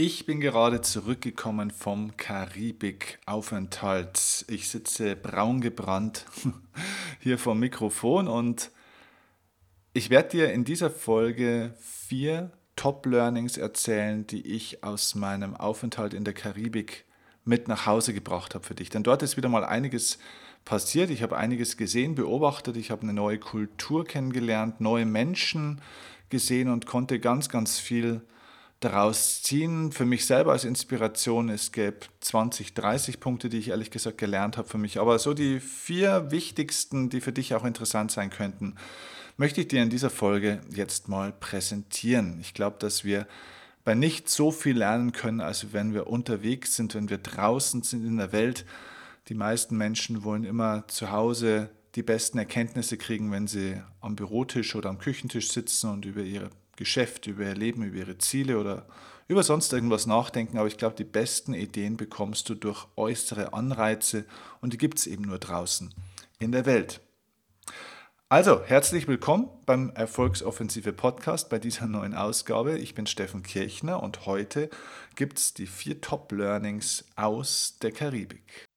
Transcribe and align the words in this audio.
Ich 0.00 0.26
bin 0.26 0.40
gerade 0.40 0.80
zurückgekommen 0.80 1.72
vom 1.72 2.16
Karibik-Aufenthalt. 2.16 4.44
Ich 4.46 4.68
sitze 4.68 5.16
braun 5.16 5.60
gebrannt 5.60 6.24
hier 7.18 7.36
vom 7.36 7.58
Mikrofon 7.58 8.28
und 8.28 8.70
ich 9.94 10.08
werde 10.08 10.28
dir 10.28 10.52
in 10.52 10.62
dieser 10.62 10.88
Folge 10.88 11.74
vier 11.80 12.52
Top-Learnings 12.76 13.56
erzählen, 13.56 14.24
die 14.24 14.46
ich 14.46 14.84
aus 14.84 15.16
meinem 15.16 15.56
Aufenthalt 15.56 16.14
in 16.14 16.22
der 16.22 16.34
Karibik 16.34 17.04
mit 17.44 17.66
nach 17.66 17.86
Hause 17.86 18.14
gebracht 18.14 18.54
habe 18.54 18.64
für 18.64 18.76
dich. 18.76 18.90
Denn 18.90 19.02
dort 19.02 19.24
ist 19.24 19.36
wieder 19.36 19.48
mal 19.48 19.64
einiges 19.64 20.20
passiert. 20.64 21.10
Ich 21.10 21.24
habe 21.24 21.36
einiges 21.36 21.76
gesehen, 21.76 22.14
beobachtet. 22.14 22.76
Ich 22.76 22.92
habe 22.92 23.02
eine 23.02 23.14
neue 23.14 23.40
Kultur 23.40 24.04
kennengelernt, 24.04 24.80
neue 24.80 25.06
Menschen 25.06 25.80
gesehen 26.28 26.68
und 26.68 26.86
konnte 26.86 27.18
ganz, 27.18 27.48
ganz 27.48 27.80
viel 27.80 28.22
daraus 28.80 29.42
ziehen. 29.42 29.92
Für 29.92 30.04
mich 30.04 30.26
selber 30.26 30.52
als 30.52 30.64
Inspiration, 30.64 31.48
es 31.48 31.72
gäbe 31.72 31.98
20, 32.20 32.74
30 32.74 33.20
Punkte, 33.20 33.48
die 33.48 33.58
ich 33.58 33.68
ehrlich 33.68 33.90
gesagt 33.90 34.18
gelernt 34.18 34.56
habe 34.56 34.68
für 34.68 34.78
mich. 34.78 35.00
Aber 35.00 35.18
so 35.18 35.34
die 35.34 35.60
vier 35.60 36.30
wichtigsten, 36.30 37.10
die 37.10 37.20
für 37.20 37.32
dich 37.32 37.54
auch 37.54 37.64
interessant 37.64 38.10
sein 38.10 38.30
könnten, 38.30 38.76
möchte 39.36 39.60
ich 39.60 39.68
dir 39.68 39.82
in 39.82 39.90
dieser 39.90 40.10
Folge 40.10 40.60
jetzt 40.70 41.08
mal 41.08 41.32
präsentieren. 41.32 42.38
Ich 42.40 42.54
glaube, 42.54 42.76
dass 42.78 43.04
wir 43.04 43.26
bei 43.84 43.94
nicht 43.94 44.28
so 44.28 44.50
viel 44.50 44.76
lernen 44.76 45.12
können, 45.12 45.40
als 45.40 45.72
wenn 45.72 45.94
wir 45.94 46.08
unterwegs 46.08 46.76
sind, 46.76 46.94
wenn 46.94 47.08
wir 47.08 47.18
draußen 47.18 47.82
sind 47.82 48.04
in 48.04 48.18
der 48.18 48.32
Welt. 48.32 48.64
Die 49.28 49.34
meisten 49.34 49.76
Menschen 49.76 50.24
wollen 50.24 50.44
immer 50.44 50.86
zu 50.88 51.10
Hause 51.10 51.70
die 51.94 52.02
besten 52.02 52.38
Erkenntnisse 52.38 52.96
kriegen, 52.96 53.32
wenn 53.32 53.46
sie 53.46 53.80
am 54.00 54.14
Bürotisch 54.14 54.74
oder 54.74 54.90
am 54.90 54.98
Küchentisch 54.98 55.50
sitzen 55.50 55.90
und 55.90 56.04
über 56.04 56.20
ihre 56.20 56.50
Geschäft, 56.78 57.26
über 57.26 57.42
ihr 57.42 57.56
Leben, 57.56 57.82
über 57.82 57.98
ihre 57.98 58.18
Ziele 58.18 58.58
oder 58.58 58.86
über 59.26 59.42
sonst 59.42 59.72
irgendwas 59.72 60.06
nachdenken. 60.06 60.58
Aber 60.58 60.68
ich 60.68 60.78
glaube, 60.78 60.94
die 60.94 61.04
besten 61.04 61.52
Ideen 61.52 61.96
bekommst 61.96 62.48
du 62.48 62.54
durch 62.54 62.86
äußere 62.96 63.52
Anreize 63.52 64.24
und 64.60 64.72
die 64.72 64.78
gibt 64.78 64.98
es 64.98 65.06
eben 65.06 65.24
nur 65.24 65.38
draußen 65.38 65.92
in 66.38 66.52
der 66.52 66.66
Welt. 66.66 67.00
Also, 68.30 68.62
herzlich 68.62 69.08
willkommen 69.08 69.48
beim 69.66 69.90
Erfolgsoffensive 69.90 70.92
Podcast 70.92 71.48
bei 71.48 71.58
dieser 71.58 71.86
neuen 71.86 72.14
Ausgabe. 72.14 72.78
Ich 72.78 72.94
bin 72.94 73.06
Steffen 73.06 73.42
Kirchner 73.42 74.02
und 74.02 74.26
heute 74.26 74.70
gibt 75.16 75.38
es 75.38 75.54
die 75.54 75.66
vier 75.66 76.00
Top-Learnings 76.00 77.06
aus 77.16 77.78
der 77.82 77.90
Karibik. 77.90 78.67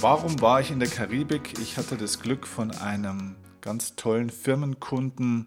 Warum 0.00 0.40
war 0.40 0.60
ich 0.60 0.70
in 0.70 0.78
der 0.78 0.88
Karibik? 0.88 1.58
Ich 1.58 1.76
hatte 1.76 1.96
das 1.96 2.20
Glück, 2.20 2.46
von 2.46 2.70
einem 2.70 3.34
ganz 3.60 3.96
tollen 3.96 4.30
Firmenkunden 4.30 5.46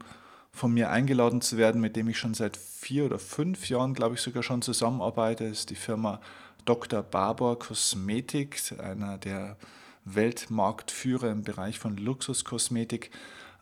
von 0.51 0.73
mir 0.73 0.89
eingeladen 0.89 1.39
zu 1.39 1.55
werden, 1.55 1.79
mit 1.79 1.95
dem 1.95 2.09
ich 2.09 2.17
schon 2.17 2.33
seit 2.33 2.57
vier 2.57 3.05
oder 3.05 3.17
fünf 3.17 3.69
Jahren, 3.69 3.93
glaube 3.93 4.15
ich, 4.15 4.21
sogar 4.21 4.43
schon 4.43 4.61
zusammenarbeite. 4.61 5.47
Das 5.47 5.59
ist 5.59 5.69
die 5.69 5.75
Firma 5.75 6.19
Dr. 6.65 7.01
Barbour 7.01 7.59
Kosmetik, 7.59 8.61
einer 8.77 9.17
der 9.17 9.55
Weltmarktführer 10.03 11.31
im 11.31 11.43
Bereich 11.43 11.79
von 11.79 11.95
Luxuskosmetik. 11.95 13.09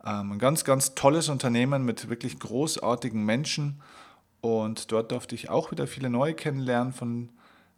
Ähm, 0.04 0.32
ein 0.32 0.40
ganz, 0.40 0.64
ganz 0.64 0.96
tolles 0.96 1.30
Unternehmen 1.30 1.86
mit 1.86 2.10
wirklich 2.10 2.40
großartigen 2.40 3.24
Menschen. 3.24 3.80
Und 4.42 4.92
dort 4.92 5.12
durfte 5.12 5.36
ich 5.36 5.52
auch 5.52 5.70
wieder 5.70 5.86
viele 5.86 6.10
neue 6.10 6.34
kennenlernen 6.34 6.94
von 6.94 7.30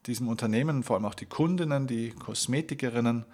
diesem 0.08 0.28
Unternehmen, 0.28 0.84
vor 0.84 0.96
allem 0.96 1.06
auch 1.06 1.14
die 1.14 1.26
Kundinnen, 1.26 1.88
die 1.88 2.12
Kosmetikerinnen, 2.12 3.26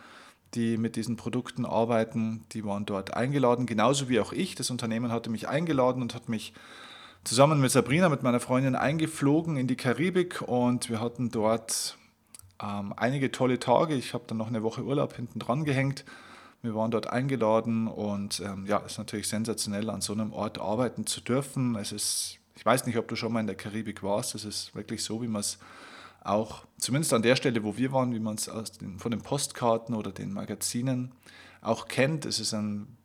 die 0.53 0.77
mit 0.77 0.95
diesen 0.95 1.17
Produkten 1.17 1.65
arbeiten, 1.65 2.45
die 2.51 2.63
waren 2.63 2.85
dort 2.85 3.13
eingeladen, 3.13 3.65
genauso 3.65 4.09
wie 4.09 4.19
auch 4.19 4.31
ich. 4.31 4.55
Das 4.55 4.69
Unternehmen 4.69 5.11
hatte 5.11 5.29
mich 5.29 5.47
eingeladen 5.47 6.01
und 6.01 6.15
hat 6.15 6.29
mich 6.29 6.53
zusammen 7.23 7.59
mit 7.59 7.71
Sabrina, 7.71 8.09
mit 8.09 8.23
meiner 8.23 8.39
Freundin, 8.39 8.75
eingeflogen 8.75 9.57
in 9.57 9.67
die 9.67 9.75
Karibik 9.75 10.41
und 10.41 10.89
wir 10.89 11.01
hatten 11.01 11.29
dort 11.29 11.97
ähm, 12.61 12.93
einige 12.95 13.31
tolle 13.31 13.59
Tage. 13.59 13.95
Ich 13.95 14.13
habe 14.13 14.23
dann 14.27 14.37
noch 14.37 14.47
eine 14.47 14.63
Woche 14.63 14.83
Urlaub 14.83 15.15
hinten 15.15 15.39
dran 15.39 15.65
gehängt. 15.65 16.05
Wir 16.61 16.73
waren 16.73 16.91
dort 16.91 17.07
eingeladen 17.09 17.87
und 17.87 18.39
ähm, 18.39 18.65
ja, 18.65 18.81
es 18.85 18.93
ist 18.93 18.97
natürlich 18.97 19.27
sensationell, 19.27 19.89
an 19.89 20.01
so 20.01 20.13
einem 20.13 20.33
Ort 20.33 20.59
arbeiten 20.59 21.05
zu 21.05 21.21
dürfen. 21.21 21.75
Es 21.75 21.91
ist, 21.91 22.39
ich 22.55 22.65
weiß 22.65 22.85
nicht, 22.85 22.97
ob 22.97 23.07
du 23.07 23.15
schon 23.15 23.31
mal 23.31 23.41
in 23.41 23.47
der 23.47 23.55
Karibik 23.55 24.01
warst, 24.03 24.33
es 24.33 24.43
ist 24.43 24.73
wirklich 24.73 25.03
so, 25.03 25.21
wie 25.21 25.27
man 25.27 25.41
es 25.41 25.59
auch 26.27 26.65
zumindest 26.77 27.13
an 27.13 27.21
der 27.21 27.35
Stelle, 27.35 27.63
wo 27.63 27.77
wir 27.77 27.91
waren, 27.91 28.13
wie 28.13 28.19
man 28.19 28.35
es 28.35 28.49
von 28.97 29.11
den 29.11 29.21
Postkarten 29.21 29.95
oder 29.95 30.11
den 30.11 30.33
Magazinen 30.33 31.11
auch 31.61 31.87
kennt. 31.87 32.25
Es 32.25 32.39
ist 32.39 32.53
ein 32.53 32.97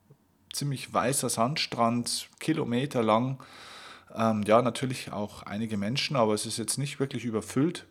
ziemlich 0.52 0.92
weißer 0.92 1.28
Sandstrand, 1.28 2.28
Kilometer 2.38 3.02
lang. 3.02 3.42
Ähm, 4.14 4.42
ja, 4.42 4.60
natürlich 4.60 5.12
auch 5.12 5.42
einige 5.44 5.76
Menschen, 5.76 6.16
aber 6.16 6.34
es 6.34 6.46
ist 6.46 6.58
jetzt 6.58 6.78
nicht 6.78 7.00
wirklich 7.00 7.24
überfüllt. 7.24 7.86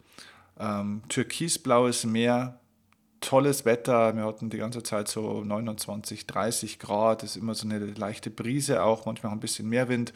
Ähm, 0.60 1.02
türkisblaues 1.10 2.06
Meer, 2.06 2.60
tolles 3.20 3.66
Wetter. 3.66 4.16
Wir 4.16 4.26
hatten 4.26 4.50
die 4.50 4.58
ganze 4.58 4.84
Zeit 4.84 5.08
so 5.08 5.44
29, 5.44 6.28
30 6.28 6.78
Grad. 6.78 7.24
Es 7.24 7.32
ist 7.32 7.42
immer 7.42 7.56
so 7.56 7.68
eine 7.68 7.80
leichte 7.80 8.30
Brise 8.30 8.84
auch, 8.84 9.06
manchmal 9.06 9.32
ein 9.32 9.40
bisschen 9.40 9.68
mehr 9.68 9.90
Wind. 9.90 10.14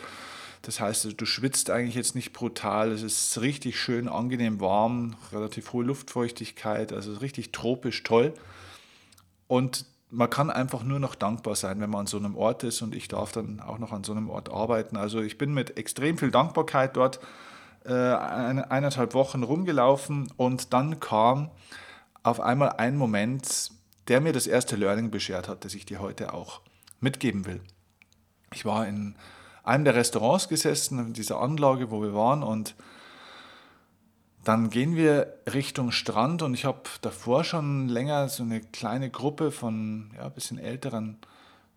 Das 0.65 0.79
heißt, 0.79 1.13
du 1.15 1.25
schwitzt 1.27 1.69
eigentlich 1.69 1.93
jetzt 1.93 2.15
nicht 2.15 2.33
brutal. 2.33 2.91
Es 2.91 3.03
ist 3.03 3.39
richtig 3.39 3.79
schön, 3.79 4.07
angenehm 4.07 4.59
warm, 4.59 5.15
relativ 5.31 5.73
hohe 5.73 5.85
Luftfeuchtigkeit, 5.85 6.91
also 6.91 7.13
richtig 7.13 7.51
tropisch 7.51 8.01
toll. 8.01 8.33
Und 9.47 9.85
man 10.09 10.27
kann 10.29 10.49
einfach 10.49 10.83
nur 10.83 10.99
noch 10.99 11.13
dankbar 11.13 11.55
sein, 11.55 11.79
wenn 11.81 11.91
man 11.91 12.01
an 12.01 12.07
so 12.07 12.17
einem 12.17 12.35
Ort 12.35 12.63
ist 12.63 12.81
und 12.81 12.95
ich 12.95 13.07
darf 13.07 13.31
dann 13.31 13.59
auch 13.59 13.77
noch 13.77 13.91
an 13.91 14.03
so 14.03 14.11
einem 14.11 14.29
Ort 14.31 14.49
arbeiten. 14.49 14.97
Also 14.97 15.21
ich 15.21 15.37
bin 15.37 15.53
mit 15.53 15.77
extrem 15.77 16.17
viel 16.17 16.31
Dankbarkeit 16.31 16.97
dort 16.97 17.19
äh, 17.85 17.93
eineinhalb 17.93 19.13
Wochen 19.13 19.43
rumgelaufen 19.43 20.33
und 20.35 20.73
dann 20.73 20.99
kam 20.99 21.51
auf 22.23 22.39
einmal 22.39 22.69
ein 22.77 22.97
Moment, 22.97 23.69
der 24.07 24.19
mir 24.19 24.33
das 24.33 24.47
erste 24.47 24.75
Learning 24.75 25.11
beschert 25.11 25.47
hat, 25.47 25.63
das 25.63 25.75
ich 25.75 25.85
dir 25.85 25.99
heute 25.99 26.33
auch 26.33 26.61
mitgeben 27.01 27.45
will. 27.45 27.61
Ich 28.51 28.65
war 28.65 28.87
in 28.87 29.15
einem 29.65 29.83
der 29.83 29.95
Restaurants 29.95 30.47
gesessen, 30.47 30.99
in 30.99 31.13
dieser 31.13 31.41
Anlage, 31.41 31.91
wo 31.91 32.01
wir 32.01 32.13
waren 32.13 32.43
und 32.43 32.75
dann 34.43 34.69
gehen 34.69 34.95
wir 34.95 35.39
Richtung 35.51 35.91
Strand 35.91 36.43
und 36.43 36.53
ich 36.53 36.65
habe 36.65 36.83
davor 37.01 37.43
schon 37.43 37.89
länger 37.89 38.29
so 38.29 38.43
eine 38.43 38.61
kleine 38.61 39.09
Gruppe 39.09 39.51
von 39.51 40.11
ja, 40.15 40.29
bisschen 40.29 40.59
älteren 40.59 41.17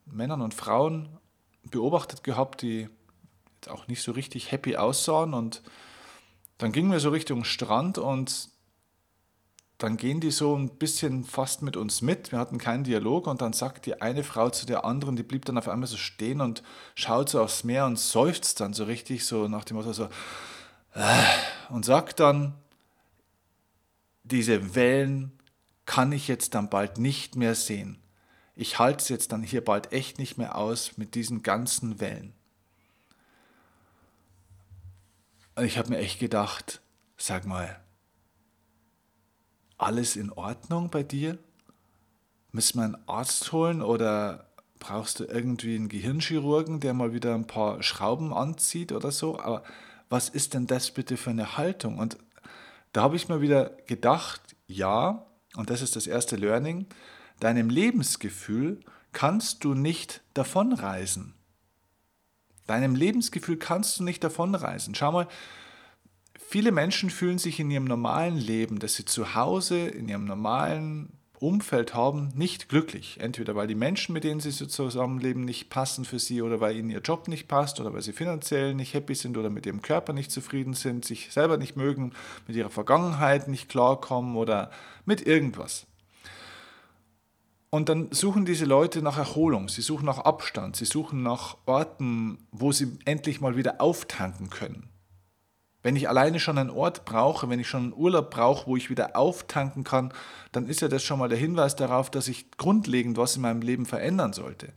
Männern 0.05 0.43
und 0.43 0.53
Frauen 0.53 1.09
beobachtet 1.65 2.23
gehabt, 2.23 2.61
die 2.61 2.89
jetzt 3.57 3.71
auch 3.71 3.89
nicht 3.89 4.03
so 4.03 4.13
richtig 4.13 4.53
happy 4.53 4.77
aussahen. 4.77 5.33
Und 5.33 5.63
dann 6.59 6.73
gingen 6.73 6.93
wir 6.93 7.01
so 7.01 7.09
Richtung 7.09 7.45
Strand 7.45 7.97
und 7.97 8.51
dann 9.79 9.97
gehen 9.97 10.21
die 10.21 10.33
so 10.33 10.57
ein 10.57 10.71
bisschen 10.71 11.25
fast 11.25 11.63
mit 11.63 11.77
uns 11.77 12.03
mit. 12.03 12.33
Wir 12.33 12.41
hatten 12.41 12.59
keinen 12.59 12.83
Dialog 12.83 13.29
und 13.29 13.41
dann 13.41 13.53
sagt 13.53 13.87
die 13.87 14.03
eine 14.03 14.25
Frau 14.25 14.51
zu 14.51 14.67
der 14.67 14.85
anderen, 14.85 15.15
die 15.15 15.23
blieb 15.23 15.45
dann 15.45 15.57
auf 15.57 15.69
einmal 15.69 15.87
so 15.87 15.97
stehen 15.97 16.41
und 16.41 16.65
schaut 16.97 17.29
so 17.29 17.41
aufs 17.41 17.63
Meer 17.63 17.87
und 17.87 17.97
seufzt 17.97 18.61
dann 18.61 18.75
so 18.75 18.85
richtig 18.85 19.25
so 19.25 19.47
nach 19.47 19.65
dem 19.65 19.77
Motto 19.77 19.93
so 19.93 20.09
äh, 20.95 21.25
und 21.69 21.85
sagt 21.85 22.19
dann, 22.19 22.55
diese 24.25 24.75
Wellen 24.75 25.39
kann 25.87 26.11
ich 26.11 26.27
jetzt 26.27 26.55
dann 26.55 26.69
bald 26.69 26.99
nicht 26.99 27.37
mehr 27.37 27.55
sehen. 27.55 28.03
Ich 28.57 28.81
halte 28.81 29.03
es 29.03 29.09
jetzt 29.09 29.31
dann 29.31 29.45
hier 29.45 29.65
bald 29.65 29.93
echt 29.93 30.19
nicht 30.19 30.39
mehr 30.39 30.57
aus 30.57 30.99
mit 30.99 31.15
diesen 31.15 31.45
ganzen 31.45 32.01
Wellen. 32.01 32.35
Und 35.55 35.65
ich 35.65 35.79
habe 35.79 35.91
mir 35.91 35.99
echt 35.99 36.19
gedacht, 36.19 36.81
sag 37.17 37.47
mal, 37.47 37.81
alles 39.79 40.17
in 40.17 40.31
Ordnung 40.33 40.91
bei 40.91 41.03
dir? 41.03 41.39
Müssen 42.53 42.79
wir 42.79 42.85
einen 42.85 43.09
Arzt 43.09 43.53
holen 43.53 43.83
oder 43.83 44.49
brauchst 44.79 45.21
du 45.21 45.25
irgendwie 45.25 45.77
einen 45.77 45.89
Gehirnchirurgen, 45.89 46.81
der 46.81 46.95
mal 46.95 47.13
wieder 47.13 47.35
ein 47.35 47.47
paar 47.47 47.83
Schrauben 47.83 48.33
anzieht 48.33 48.93
oder 48.93 49.11
so? 49.11 49.39
Aber 49.39 49.63
was 50.09 50.29
ist 50.29 50.55
denn 50.55 50.67
das 50.67 50.91
bitte 50.91 51.17
für 51.17 51.31
eine 51.31 51.57
Haltung? 51.57 51.99
Und 51.99 52.19
da 52.93 53.03
habe 53.03 53.17
ich 53.17 53.29
mir 53.29 53.41
wieder 53.41 53.71
gedacht, 53.87 54.41
ja, 54.67 55.27
und 55.57 55.71
das 55.71 55.83
ist 55.83 55.97
das 55.97 56.07
erste 56.07 56.37
Learning, 56.37 56.87
deinem 57.41 57.71
Lebensgefühl 57.71 58.81
kannst 59.13 59.65
du 59.65 59.75
nicht 59.75 60.23
davonreisen. 60.35 61.35
Deinem 62.67 62.95
Lebensgefühl 62.95 63.57
kannst 63.57 63.99
du 63.99 64.05
nicht 64.05 64.23
davonreisen. 64.23 64.95
Schau 64.95 65.13
mal, 65.13 65.29
Viele 66.51 66.73
Menschen 66.73 67.11
fühlen 67.11 67.37
sich 67.37 67.61
in 67.61 67.71
ihrem 67.71 67.85
normalen 67.85 68.39
Leben, 68.39 68.79
dass 68.79 68.95
sie 68.95 69.05
zu 69.05 69.35
Hause 69.35 69.87
in 69.87 70.09
ihrem 70.09 70.25
normalen 70.25 71.13
Umfeld 71.39 71.93
haben, 71.93 72.31
nicht 72.35 72.71
glücklich. 72.71 73.19
Entweder 73.21 73.55
weil 73.55 73.67
die 73.67 73.75
Menschen, 73.75 74.15
mit 74.15 74.25
denen 74.25 74.41
sie 74.41 74.67
zusammenleben, 74.67 75.45
nicht 75.45 75.69
passen 75.69 76.07
für 76.07 76.19
sie 76.19 76.41
oder 76.41 76.59
weil 76.59 76.75
ihnen 76.75 76.89
ihr 76.89 77.03
Job 77.03 77.29
nicht 77.29 77.49
passt 77.49 77.81
oder 77.81 77.93
weil 77.93 78.01
sie 78.01 78.15
finanziell 78.15 78.75
nicht 78.75 78.95
happy 78.95 79.15
sind 79.15 79.37
oder 79.37 79.51
mit 79.51 79.67
ihrem 79.67 79.83
Körper 79.83 80.15
nicht 80.15 80.33
zufrieden 80.33 80.73
sind, 80.73 81.05
sich 81.05 81.31
selber 81.35 81.59
nicht 81.59 81.77
mögen, 81.77 82.15
mit 82.47 82.57
ihrer 82.57 82.71
Vergangenheit 82.71 83.47
nicht 83.47 83.69
klarkommen 83.69 84.35
oder 84.35 84.71
mit 85.05 85.27
irgendwas. 85.27 85.87
Und 87.69 87.91
dann 87.91 88.11
suchen 88.11 88.47
diese 88.47 88.65
Leute 88.65 89.03
nach 89.03 89.19
Erholung, 89.19 89.69
sie 89.69 89.83
suchen 89.83 90.07
nach 90.07 90.21
Abstand, 90.21 90.77
sie 90.77 90.87
suchen 90.87 91.23
nach 91.23 91.59
Orten, 91.67 92.39
wo 92.53 92.73
sie 92.73 92.97
endlich 93.05 93.43
mal 93.43 93.59
wieder 93.59 93.83
auftanken 93.83 94.49
können. 94.49 94.89
Wenn 95.83 95.95
ich 95.95 96.09
alleine 96.09 96.41
schon 96.41 96.59
einen 96.59 96.71
Ort 96.71 97.05
brauche, 97.05 97.49
wenn 97.49 97.61
ich 97.61 97.69
schon 97.69 97.85
einen 97.85 97.93
Urlaub 97.93 98.31
brauche, 98.31 98.67
wo 98.67 98.77
ich 98.77 98.91
wieder 98.91 99.17
auftanken 99.17 99.85
kann, 99.85 100.13
dann 100.51 100.67
ist 100.67 100.81
ja 100.81 100.89
das 100.89 101.05
schon 101.05 101.19
mal 101.19 101.29
der 101.29 101.39
Hinweis 101.39 101.77
darauf, 101.77 102.11
dass 102.11 102.27
ich 102.29 102.51
grundlegend 102.57 103.17
was 103.17 103.37
in 103.37 103.43
meinem 103.43 103.63
Leben 103.63 103.87
verändern 103.87 104.33
sollte. 104.33 104.73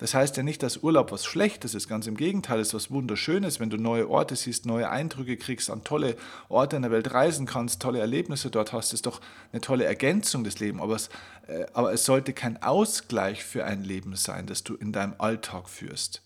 Das 0.00 0.14
heißt 0.14 0.38
ja 0.38 0.42
nicht, 0.42 0.62
dass 0.62 0.78
Urlaub 0.78 1.12
was 1.12 1.26
Schlechtes 1.26 1.74
ist, 1.74 1.86
ganz 1.86 2.06
im 2.06 2.16
Gegenteil, 2.16 2.58
es 2.58 2.68
ist 2.68 2.74
was 2.74 2.90
Wunderschönes, 2.90 3.60
wenn 3.60 3.68
du 3.68 3.76
neue 3.76 4.08
Orte 4.08 4.34
siehst, 4.34 4.64
neue 4.64 4.88
Eindrücke 4.88 5.36
kriegst, 5.36 5.70
an 5.70 5.84
tolle 5.84 6.16
Orte 6.48 6.76
in 6.76 6.82
der 6.82 6.90
Welt 6.90 7.12
reisen 7.12 7.44
kannst, 7.44 7.82
tolle 7.82 8.00
Erlebnisse 8.00 8.50
dort 8.50 8.72
hast, 8.72 8.94
ist 8.94 9.04
doch 9.04 9.20
eine 9.52 9.60
tolle 9.60 9.84
Ergänzung 9.84 10.42
des 10.42 10.58
Lebens. 10.58 10.80
Aber 10.80 10.96
es, 10.96 11.10
äh, 11.48 11.66
aber 11.74 11.92
es 11.92 12.06
sollte 12.06 12.32
kein 12.32 12.62
Ausgleich 12.62 13.44
für 13.44 13.66
ein 13.66 13.84
Leben 13.84 14.16
sein, 14.16 14.46
das 14.46 14.64
du 14.64 14.74
in 14.74 14.90
deinem 14.90 15.14
Alltag 15.18 15.68
führst. 15.68 16.22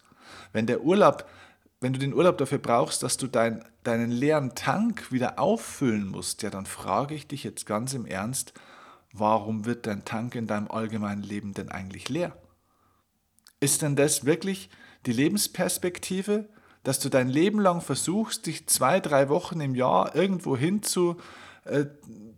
Wenn 0.53 0.69
der 0.69 0.82
Urlaub 0.82 1.26
wenn 1.84 1.92
du 1.92 1.98
den 1.98 2.14
Urlaub 2.14 2.38
dafür 2.38 2.56
brauchst, 2.56 3.02
dass 3.02 3.19
du 3.19 3.26
dein, 3.26 3.62
deinen 3.82 4.10
leeren 4.10 4.54
Tank 4.54 5.12
wieder 5.12 5.38
auffüllen 5.38 6.08
musst, 6.08 6.42
ja, 6.42 6.48
dann 6.48 6.64
frage 6.64 7.14
ich 7.14 7.26
dich 7.26 7.44
jetzt 7.44 7.66
ganz 7.66 7.92
im 7.92 8.06
Ernst, 8.06 8.54
warum 9.12 9.66
wird 9.66 9.86
dein 9.86 10.06
Tank 10.06 10.34
in 10.34 10.46
deinem 10.46 10.70
allgemeinen 10.70 11.22
Leben 11.22 11.52
denn 11.52 11.70
eigentlich 11.70 12.08
leer? 12.08 12.34
Ist 13.60 13.82
denn 13.82 13.96
das 13.96 14.25
wirklich 14.25 14.70
die 15.04 15.12
Lebensperspektive, 15.12 16.48
dass 16.84 17.00
du 17.00 17.10
dein 17.10 17.28
Leben 17.28 17.60
lang 17.60 17.82
versuchst, 17.82 18.46
dich 18.46 18.66
zwei, 18.66 18.98
drei 18.98 19.28
Wochen 19.28 19.60
im 19.60 19.75
Jahr 19.75 20.16
irgendwo 20.16 20.56
hin 20.56 20.82
zu, 20.82 21.19
äh, 21.66 21.84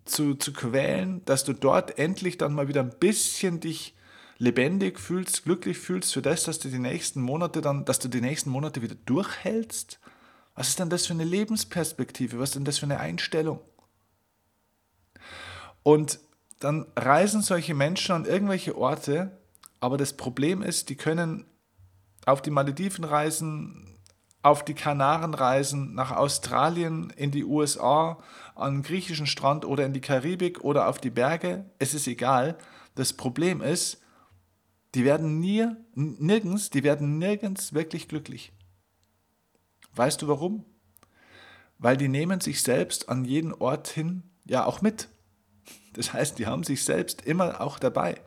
zu, 0.07 0.35
zu 0.35 0.53
quälen, 0.53 1.25
dass 1.25 1.45
du 1.45 1.53
dort 1.53 2.01
endlich 2.01 2.37
dann 2.37 2.53
mal 2.53 2.67
wieder 2.67 2.81
ein 2.81 2.99
bisschen 2.99 3.61
dich 3.61 3.96
lebendig 4.39 5.01
fühlst, 5.01 5.45
glücklich 5.45 5.79
fühlst 5.79 6.13
für 6.13 6.23
das, 6.23 6.45
dass 6.45 6.59
du 6.59 6.69
die 6.69 6.79
nächsten 6.79 7.21
Monate 7.21 7.61
dann, 7.61 7.85
dass 7.85 7.99
du 7.99 8.09
die 8.09 8.21
nächsten 8.21 8.51
Monate 8.51 8.83
wieder 8.83 8.95
durchhältst? 9.07 9.99
Was 10.55 10.69
ist 10.69 10.79
denn 10.79 10.91
das 10.91 11.07
für 11.07 11.15
eine 11.15 11.25
Lebensperspektive? 11.25 12.39
Was 12.39 12.51
ist 12.51 12.57
denn 12.57 12.65
das 12.65 12.79
für 12.79 12.87
eine 12.87 13.01
Einstellung? 13.01 13.61
Und 15.83 16.19
dann 16.61 16.87
reisen 16.97 17.43
solche 17.43 17.75
Menschen 17.75 18.15
an 18.15 18.25
irgendwelche 18.25 18.77
Orte, 18.77 19.39
aber 19.81 19.97
das 19.97 20.15
Problem 20.15 20.63
ist, 20.63 20.89
die 20.89 20.97
können 20.97 21.45
auf 22.25 22.43
die 22.43 22.51
Malediven 22.51 23.05
reisen, 23.05 23.99
auf 24.43 24.65
die 24.65 24.75
Kanaren 24.75 25.35
reisen, 25.35 25.95
nach 25.95 26.13
Australien, 26.13 27.13
in 27.17 27.31
die 27.31 27.45
USA, 27.45 28.19
an 28.55 28.77
den 28.77 28.83
griechischen 28.83 29.27
Strand 29.27 29.65
oder 29.65 29.85
in 29.85 29.93
die 29.93 30.01
Karibik 30.01 30.63
oder 30.63 30.89
auf 30.89 30.99
die 30.99 31.11
Berge. 31.11 31.71
Es 31.79 31.95
ist 31.95 32.07
egal. 32.07 32.57
Das 32.95 33.13
Problem 33.13 33.61
ist, 33.61 34.01
die 34.95 35.05
werden 35.05 35.41
nie, 35.41 35.67
nirgends, 35.95 36.71
die 36.71 36.83
werden 36.83 37.19
nirgends 37.19 37.75
wirklich 37.75 38.09
glücklich. 38.09 38.53
Weißt 39.95 40.23
du 40.23 40.29
warum? 40.29 40.65
Weil 41.79 41.97
die 41.97 42.09
nehmen 42.09 42.41
sich 42.41 42.63
selbst 42.63 43.09
an 43.09 43.25
jeden 43.25 43.53
Ort 43.53 43.89
hin 43.89 44.23
ja 44.45 44.65
auch 44.65 44.81
mit. 44.81 45.09
Das 45.95 46.13
heißt, 46.13 46.39
die 46.39 46.47
haben 46.47 46.63
sich 46.63 46.85
selbst 46.85 47.23
immer 47.23 47.61
auch 47.61 47.79
dabei. 47.79 48.21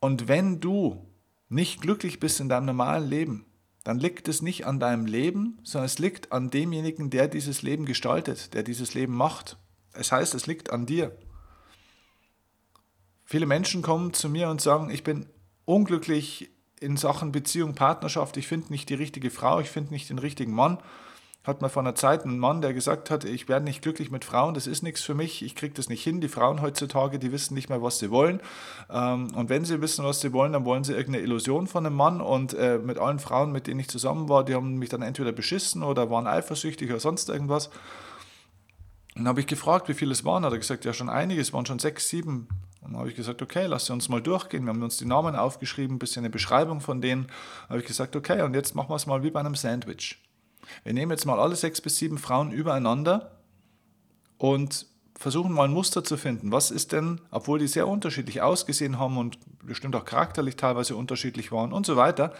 Und 0.00 0.28
wenn 0.28 0.60
du 0.60 1.06
nicht 1.48 1.80
glücklich 1.80 2.20
bist 2.20 2.40
in 2.40 2.48
deinem 2.48 2.66
normalen 2.66 3.08
Leben, 3.08 3.46
dann 3.84 3.98
liegt 3.98 4.28
es 4.28 4.42
nicht 4.42 4.66
an 4.66 4.80
deinem 4.80 5.06
Leben, 5.06 5.58
sondern 5.62 5.86
es 5.86 5.98
liegt 5.98 6.32
an 6.32 6.50
demjenigen, 6.50 7.10
der 7.10 7.28
dieses 7.28 7.62
Leben 7.62 7.84
gestaltet, 7.84 8.54
der 8.54 8.62
dieses 8.62 8.94
Leben 8.94 9.14
macht. 9.14 9.58
Es 9.92 10.10
heißt, 10.10 10.34
es 10.34 10.46
liegt 10.46 10.70
an 10.70 10.86
dir. 10.86 11.16
Viele 13.34 13.46
Menschen 13.46 13.82
kommen 13.82 14.12
zu 14.12 14.28
mir 14.28 14.48
und 14.48 14.60
sagen, 14.60 14.90
ich 14.90 15.02
bin 15.02 15.26
unglücklich 15.64 16.50
in 16.78 16.96
Sachen 16.96 17.32
Beziehung, 17.32 17.74
Partnerschaft, 17.74 18.36
ich 18.36 18.46
finde 18.46 18.70
nicht 18.70 18.88
die 18.88 18.94
richtige 18.94 19.28
Frau, 19.28 19.58
ich 19.58 19.70
finde 19.70 19.92
nicht 19.92 20.08
den 20.08 20.20
richtigen 20.20 20.54
Mann. 20.54 20.78
Hat 21.42 21.60
man 21.60 21.68
vor 21.68 21.82
einer 21.82 21.96
Zeit 21.96 22.22
einen 22.22 22.38
Mann, 22.38 22.60
der 22.60 22.72
gesagt 22.72 23.10
hat, 23.10 23.24
ich 23.24 23.48
werde 23.48 23.64
nicht 23.64 23.82
glücklich 23.82 24.12
mit 24.12 24.24
Frauen, 24.24 24.54
das 24.54 24.68
ist 24.68 24.84
nichts 24.84 25.02
für 25.02 25.16
mich, 25.16 25.42
ich 25.42 25.56
kriege 25.56 25.74
das 25.74 25.88
nicht 25.88 26.04
hin. 26.04 26.20
Die 26.20 26.28
Frauen 26.28 26.62
heutzutage, 26.62 27.18
die 27.18 27.32
wissen 27.32 27.54
nicht 27.54 27.68
mehr, 27.68 27.82
was 27.82 27.98
sie 27.98 28.12
wollen. 28.12 28.40
Ähm, 28.88 29.34
und 29.34 29.48
wenn 29.48 29.64
sie 29.64 29.80
wissen, 29.80 30.04
was 30.04 30.20
sie 30.20 30.32
wollen, 30.32 30.52
dann 30.52 30.64
wollen 30.64 30.84
sie 30.84 30.92
irgendeine 30.92 31.24
Illusion 31.24 31.66
von 31.66 31.84
einem 31.84 31.96
Mann. 31.96 32.20
Und 32.20 32.54
äh, 32.54 32.78
mit 32.78 32.98
allen 32.98 33.18
Frauen, 33.18 33.50
mit 33.50 33.66
denen 33.66 33.80
ich 33.80 33.88
zusammen 33.88 34.28
war, 34.28 34.44
die 34.44 34.54
haben 34.54 34.76
mich 34.76 34.90
dann 34.90 35.02
entweder 35.02 35.32
beschissen 35.32 35.82
oder 35.82 36.08
waren 36.08 36.28
eifersüchtig 36.28 36.88
oder 36.88 37.00
sonst 37.00 37.28
irgendwas. 37.30 37.66
Und 37.66 39.22
dann 39.22 39.26
habe 39.26 39.40
ich 39.40 39.48
gefragt, 39.48 39.88
wie 39.88 39.94
viele 39.94 40.12
es 40.12 40.24
waren. 40.24 40.44
Hat 40.44 40.52
er 40.52 40.58
gesagt, 40.58 40.84
ja, 40.84 40.92
schon 40.92 41.08
einige, 41.08 41.40
es 41.40 41.52
waren 41.52 41.66
schon 41.66 41.80
sechs, 41.80 42.08
sieben 42.08 42.46
dann 42.84 42.96
habe 42.96 43.08
ich 43.08 43.16
gesagt, 43.16 43.42
okay, 43.42 43.66
lass 43.66 43.90
uns 43.90 44.08
mal 44.08 44.20
durchgehen. 44.20 44.64
Wir 44.64 44.70
haben 44.70 44.82
uns 44.82 44.98
die 44.98 45.06
Namen 45.06 45.34
aufgeschrieben, 45.34 45.96
ein 45.96 45.98
bisschen 45.98 46.20
eine 46.20 46.30
Beschreibung 46.30 46.80
von 46.80 47.00
denen. 47.00 47.26
Da 47.62 47.70
habe 47.70 47.80
ich 47.80 47.86
gesagt, 47.86 48.14
okay, 48.14 48.42
und 48.42 48.54
jetzt 48.54 48.74
machen 48.74 48.90
wir 48.90 48.96
es 48.96 49.06
mal 49.06 49.22
wie 49.22 49.30
bei 49.30 49.40
einem 49.40 49.54
Sandwich. 49.54 50.22
Wir 50.82 50.92
nehmen 50.92 51.10
jetzt 51.10 51.26
mal 51.26 51.38
alle 51.38 51.56
sechs 51.56 51.80
bis 51.80 51.96
sieben 51.96 52.18
Frauen 52.18 52.52
übereinander 52.52 53.32
und 54.38 54.86
versuchen 55.16 55.52
mal 55.52 55.64
ein 55.64 55.72
Muster 55.72 56.04
zu 56.04 56.16
finden. 56.16 56.52
Was 56.52 56.70
ist 56.70 56.92
denn, 56.92 57.20
obwohl 57.30 57.58
die 57.58 57.68
sehr 57.68 57.88
unterschiedlich 57.88 58.42
ausgesehen 58.42 58.98
haben 58.98 59.16
und 59.16 59.38
bestimmt 59.64 59.96
auch 59.96 60.04
charakterlich 60.04 60.56
teilweise 60.56 60.96
unterschiedlich 60.96 61.52
waren 61.52 61.72
und 61.72 61.86
so 61.86 61.96
weiter, 61.96 62.32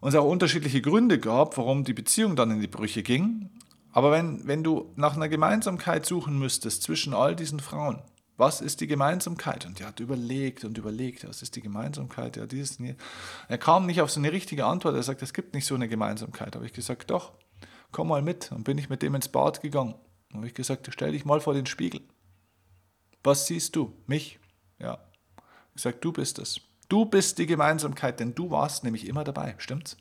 und 0.00 0.10
es 0.10 0.16
auch 0.16 0.28
unterschiedliche 0.28 0.82
Gründe 0.82 1.18
gab, 1.18 1.56
warum 1.56 1.84
die 1.84 1.94
Beziehung 1.94 2.36
dann 2.36 2.50
in 2.50 2.60
die 2.60 2.66
Brüche 2.66 3.02
ging. 3.02 3.48
Aber 3.90 4.10
wenn, 4.10 4.46
wenn 4.46 4.62
du 4.62 4.92
nach 4.96 5.16
einer 5.16 5.30
Gemeinsamkeit 5.30 6.04
suchen 6.04 6.38
müsstest 6.38 6.82
zwischen 6.82 7.14
all 7.14 7.34
diesen 7.34 7.60
Frauen, 7.60 8.02
was 8.36 8.60
ist 8.60 8.80
die 8.80 8.86
Gemeinsamkeit? 8.86 9.64
Und 9.66 9.80
er 9.80 9.88
hat 9.88 10.00
überlegt 10.00 10.64
und 10.64 10.76
überlegt, 10.76 11.26
was 11.28 11.42
ist 11.42 11.54
die 11.56 11.60
Gemeinsamkeit? 11.60 12.36
Ja, 12.36 12.46
dieses, 12.46 12.78
er 13.48 13.58
kam 13.58 13.86
nicht 13.86 14.00
auf 14.00 14.10
so 14.10 14.20
eine 14.20 14.32
richtige 14.32 14.66
Antwort. 14.66 14.96
Er 14.96 15.02
sagt, 15.02 15.22
es 15.22 15.32
gibt 15.32 15.54
nicht 15.54 15.66
so 15.66 15.74
eine 15.74 15.88
Gemeinsamkeit. 15.88 16.56
Habe 16.56 16.66
ich 16.66 16.72
gesagt, 16.72 17.10
doch, 17.10 17.32
komm 17.92 18.08
mal 18.08 18.22
mit. 18.22 18.50
Und 18.50 18.64
bin 18.64 18.78
ich 18.78 18.88
mit 18.88 19.02
dem 19.02 19.14
ins 19.14 19.28
Bad 19.28 19.60
gegangen. 19.60 19.94
Habe 20.32 20.46
ich 20.48 20.54
gesagt, 20.54 20.88
stell 20.90 21.12
dich 21.12 21.24
mal 21.24 21.40
vor 21.40 21.54
den 21.54 21.66
Spiegel. 21.66 22.00
Was 23.22 23.46
siehst 23.46 23.76
du? 23.76 23.96
Mich? 24.06 24.40
Ja. 24.78 24.98
Ich 25.76 25.82
sage, 25.82 25.98
du 26.00 26.12
bist 26.12 26.38
es. 26.38 26.60
Du 26.88 27.06
bist 27.06 27.38
die 27.38 27.46
Gemeinsamkeit, 27.46 28.20
denn 28.20 28.34
du 28.34 28.50
warst 28.50 28.84
nämlich 28.84 29.06
immer 29.06 29.24
dabei. 29.24 29.54
Stimmt's? 29.58 29.96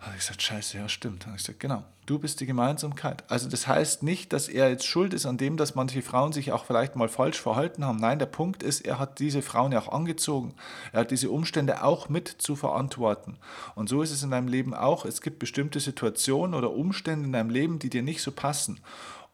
Habe 0.00 0.14
ich 0.14 0.20
gesagt, 0.20 0.40
scheiße, 0.40 0.78
ja 0.78 0.88
stimmt. 0.88 1.26
Habe 1.26 1.36
ich 1.36 1.42
gesagt, 1.42 1.60
genau, 1.60 1.84
du 2.06 2.18
bist 2.18 2.40
die 2.40 2.46
Gemeinsamkeit. 2.46 3.22
Also 3.30 3.50
das 3.50 3.66
heißt 3.66 4.02
nicht, 4.02 4.32
dass 4.32 4.48
er 4.48 4.70
jetzt 4.70 4.86
schuld 4.86 5.12
ist 5.12 5.26
an 5.26 5.36
dem, 5.36 5.58
dass 5.58 5.74
manche 5.74 6.00
Frauen 6.00 6.32
sich 6.32 6.52
auch 6.52 6.64
vielleicht 6.64 6.96
mal 6.96 7.08
falsch 7.08 7.38
verhalten 7.38 7.84
haben. 7.84 7.98
Nein, 7.98 8.18
der 8.18 8.26
Punkt 8.26 8.62
ist, 8.62 8.80
er 8.80 8.98
hat 8.98 9.18
diese 9.18 9.42
Frauen 9.42 9.72
ja 9.72 9.80
auch 9.80 9.92
angezogen. 9.92 10.54
Er 10.92 11.00
hat 11.00 11.10
diese 11.10 11.30
Umstände 11.30 11.84
auch 11.84 12.08
mit 12.08 12.28
zu 12.28 12.56
verantworten. 12.56 13.36
Und 13.74 13.90
so 13.90 14.00
ist 14.00 14.10
es 14.10 14.22
in 14.22 14.30
deinem 14.30 14.48
Leben 14.48 14.72
auch. 14.72 15.04
Es 15.04 15.20
gibt 15.20 15.38
bestimmte 15.38 15.80
Situationen 15.80 16.54
oder 16.54 16.72
Umstände 16.72 17.26
in 17.26 17.32
deinem 17.32 17.50
Leben, 17.50 17.78
die 17.78 17.90
dir 17.90 18.02
nicht 18.02 18.22
so 18.22 18.32
passen. 18.32 18.80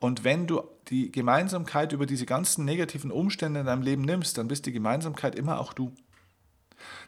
Und 0.01 0.25
wenn 0.25 0.49
du 0.49 0.63
die 0.89 1.13
Gemeinsamkeit 1.13 1.93
über 1.93 2.07
diese 2.07 2.27
ganzen 2.27 2.65
negativen 2.65 3.13
Umstände 3.13 3.61
in 3.61 3.67
deinem 3.67 3.83
Leben 3.83 4.03
nimmst, 4.03 4.37
dann 4.37 4.49
bist 4.49 4.67
die 4.67 4.73
Gemeinsamkeit 4.73 5.37
immer 5.37 5.61
auch 5.61 5.73
du. 5.73 5.93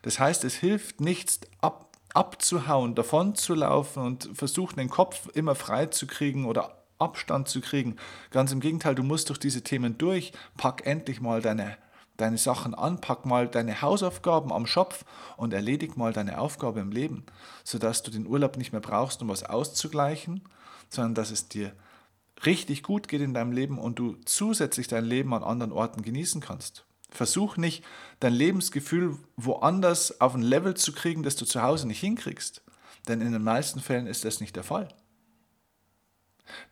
Das 0.02 0.18
heißt, 0.21 0.44
es 0.44 0.54
hilft 0.54 1.00
nichts 1.00 1.40
ab, 1.61 1.88
abzuhauen, 2.14 2.94
davon 2.94 3.34
zu 3.34 3.54
laufen 3.54 4.02
und 4.02 4.30
versuchen, 4.32 4.76
den 4.76 4.90
Kopf 4.90 5.28
immer 5.34 5.54
frei 5.54 5.86
zu 5.86 6.06
kriegen 6.06 6.46
oder 6.46 6.78
Abstand 6.98 7.48
zu 7.48 7.60
kriegen. 7.60 7.96
Ganz 8.30 8.52
im 8.52 8.60
Gegenteil, 8.60 8.94
du 8.94 9.02
musst 9.02 9.28
durch 9.28 9.38
diese 9.38 9.62
Themen 9.62 9.98
durch. 9.98 10.32
Pack 10.56 10.86
endlich 10.86 11.20
mal 11.20 11.40
deine, 11.40 11.76
deine 12.16 12.38
Sachen 12.38 12.74
an, 12.74 13.00
pack 13.00 13.24
mal 13.24 13.46
deine 13.46 13.82
Hausaufgaben 13.82 14.52
am 14.52 14.66
Schopf 14.66 15.04
und 15.36 15.52
erledig 15.52 15.96
mal 15.96 16.12
deine 16.12 16.40
Aufgabe 16.40 16.80
im 16.80 16.90
Leben, 16.90 17.24
sodass 17.62 18.02
du 18.02 18.10
den 18.10 18.26
Urlaub 18.26 18.56
nicht 18.56 18.72
mehr 18.72 18.80
brauchst, 18.80 19.22
um 19.22 19.28
was 19.28 19.44
auszugleichen, 19.44 20.42
sondern 20.88 21.14
dass 21.14 21.30
es 21.30 21.48
dir 21.48 21.72
richtig 22.44 22.82
gut 22.82 23.08
geht 23.08 23.20
in 23.20 23.34
deinem 23.34 23.52
Leben 23.52 23.78
und 23.78 23.98
du 23.98 24.16
zusätzlich 24.24 24.88
dein 24.88 25.04
Leben 25.04 25.34
an 25.34 25.44
anderen 25.44 25.72
Orten 25.72 26.02
genießen 26.02 26.40
kannst. 26.40 26.84
Versuch 27.10 27.56
nicht, 27.56 27.84
dein 28.20 28.34
Lebensgefühl 28.34 29.16
woanders 29.36 30.20
auf 30.20 30.34
ein 30.34 30.42
Level 30.42 30.74
zu 30.74 30.92
kriegen, 30.92 31.22
das 31.22 31.36
du 31.36 31.44
zu 31.44 31.62
Hause 31.62 31.86
nicht 31.86 32.00
hinkriegst. 32.00 32.62
Denn 33.06 33.20
in 33.20 33.32
den 33.32 33.42
meisten 33.42 33.80
Fällen 33.80 34.06
ist 34.06 34.24
das 34.24 34.40
nicht 34.40 34.56
der 34.56 34.64
Fall. 34.64 34.88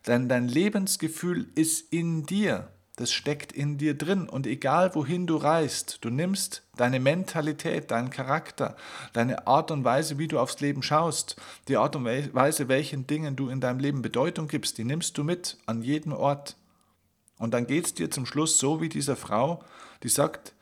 Denn 0.06 0.28
dein 0.28 0.48
Lebensgefühl 0.48 1.48
ist 1.54 1.92
in 1.92 2.24
dir. 2.24 2.68
Das 2.96 3.12
steckt 3.12 3.52
in 3.52 3.76
dir 3.76 3.96
drin. 3.96 4.28
Und 4.28 4.46
egal 4.46 4.94
wohin 4.94 5.26
du 5.26 5.36
reist, 5.36 5.98
du 6.00 6.08
nimmst 6.08 6.62
deine 6.76 6.98
Mentalität, 6.98 7.90
deinen 7.90 8.08
Charakter, 8.08 8.74
deine 9.12 9.46
Art 9.46 9.70
und 9.70 9.84
Weise, 9.84 10.18
wie 10.18 10.28
du 10.28 10.38
aufs 10.38 10.60
Leben 10.60 10.82
schaust, 10.82 11.36
die 11.68 11.76
Art 11.76 11.94
und 11.94 12.06
Weise, 12.06 12.68
welchen 12.68 13.06
Dingen 13.06 13.36
du 13.36 13.48
in 13.48 13.60
deinem 13.60 13.80
Leben 13.80 14.00
Bedeutung 14.00 14.48
gibst, 14.48 14.78
die 14.78 14.84
nimmst 14.84 15.18
du 15.18 15.24
mit 15.24 15.58
an 15.66 15.82
jedem 15.82 16.12
Ort. 16.12 16.56
Und 17.38 17.52
dann 17.52 17.66
geht 17.66 17.84
es 17.84 17.94
dir 17.94 18.10
zum 18.10 18.24
Schluss 18.24 18.56
so 18.56 18.80
wie 18.80 18.88
dieser 18.88 19.16
Frau, 19.16 19.62
die 20.02 20.08
sagt, 20.08 20.54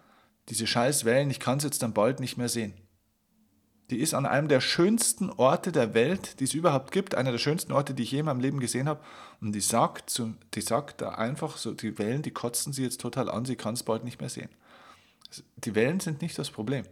diese 0.49 0.67
scheiß 0.67 1.05
Wellen, 1.05 1.31
ich 1.31 1.41
kann 1.41 1.59
es 1.59 1.65
jetzt 1.65 1.83
dann 1.83 1.95
bald 1.95 2.21
nicht 2.21 2.37
mehr 2.37 2.49
sehen. 2.49 2.75
Die 3.91 3.99
ist 3.99 4.15
an 4.15 4.25
einem 4.25 4.49
der 4.49 4.61
schönsten 4.61 5.31
Orte 5.31 5.71
der 5.71 5.93
Welt, 5.93 6.41
die 6.41 6.45
es 6.45 6.55
überhaupt 6.55 6.91
gibt, 6.91 7.15
einer 7.15 7.33
der 7.33 7.39
schönsten 7.39 7.73
Orte, 7.73 7.93
die 7.93 8.03
ich 8.03 8.13
je 8.13 8.21
in 8.21 8.27
meinem 8.27 8.41
Leben 8.41 8.59
gesehen 8.59 8.89
habe. 8.89 9.03
Und 9.41 9.53
die 9.53 9.61
sagt, 9.61 10.21
die 10.55 10.61
sagt 10.63 11.03
da 11.03 11.11
einfach 11.11 11.59
so, 11.59 11.73
die 11.73 11.99
Wellen, 11.99 12.23
die 12.23 12.31
kotzen 12.31 12.73
sie 12.73 12.83
jetzt 12.83 13.01
total 13.01 13.31
an, 13.31 13.45
sie 13.45 13.57
kann 13.57 13.75
es 13.75 13.83
bald 13.83 14.05
nicht 14.05 14.21
mehr 14.21 14.31
sehen. 14.31 14.49
Die 15.57 15.75
Wellen 15.75 16.01
sind 16.01 16.23
nicht 16.23 16.39
das 16.39 16.51
Problem. 16.51 16.85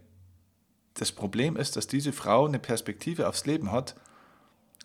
Das 0.93 1.11
Problem 1.11 1.57
ist, 1.57 1.75
dass 1.75 1.87
diese 1.87 2.13
Frau 2.13 2.45
eine 2.45 2.59
Perspektive 2.59 3.27
aufs 3.27 3.47
Leben 3.47 3.71
hat, 3.71 3.95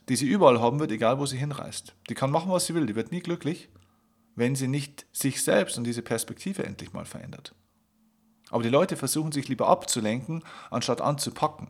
die 0.08 0.16
sie 0.16 0.28
überall 0.28 0.60
haben 0.60 0.80
wird, 0.80 0.90
egal 0.90 1.18
wo 1.18 1.26
sie 1.26 1.36
hinreist. 1.36 1.94
Die 2.08 2.14
kann 2.14 2.30
machen, 2.30 2.50
was 2.50 2.66
sie 2.66 2.74
will, 2.74 2.86
die 2.86 2.96
wird 2.96 3.12
nie 3.12 3.20
glücklich, 3.20 3.68
wenn 4.38 4.54
sie 4.54 4.68
nicht 4.68 5.07
sich 5.12 5.42
selbst 5.42 5.78
und 5.78 5.85
diese 5.85 6.02
Perspektive 6.02 6.64
endlich 6.64 6.92
mal 6.92 7.04
verändert. 7.04 7.54
Aber 8.50 8.62
die 8.62 8.68
Leute 8.71 8.97
versuchen 8.97 9.33
sich 9.33 9.49
lieber 9.49 9.68
abzulenken, 9.68 10.42
anstatt 10.71 11.00
anzupacken. 11.00 11.68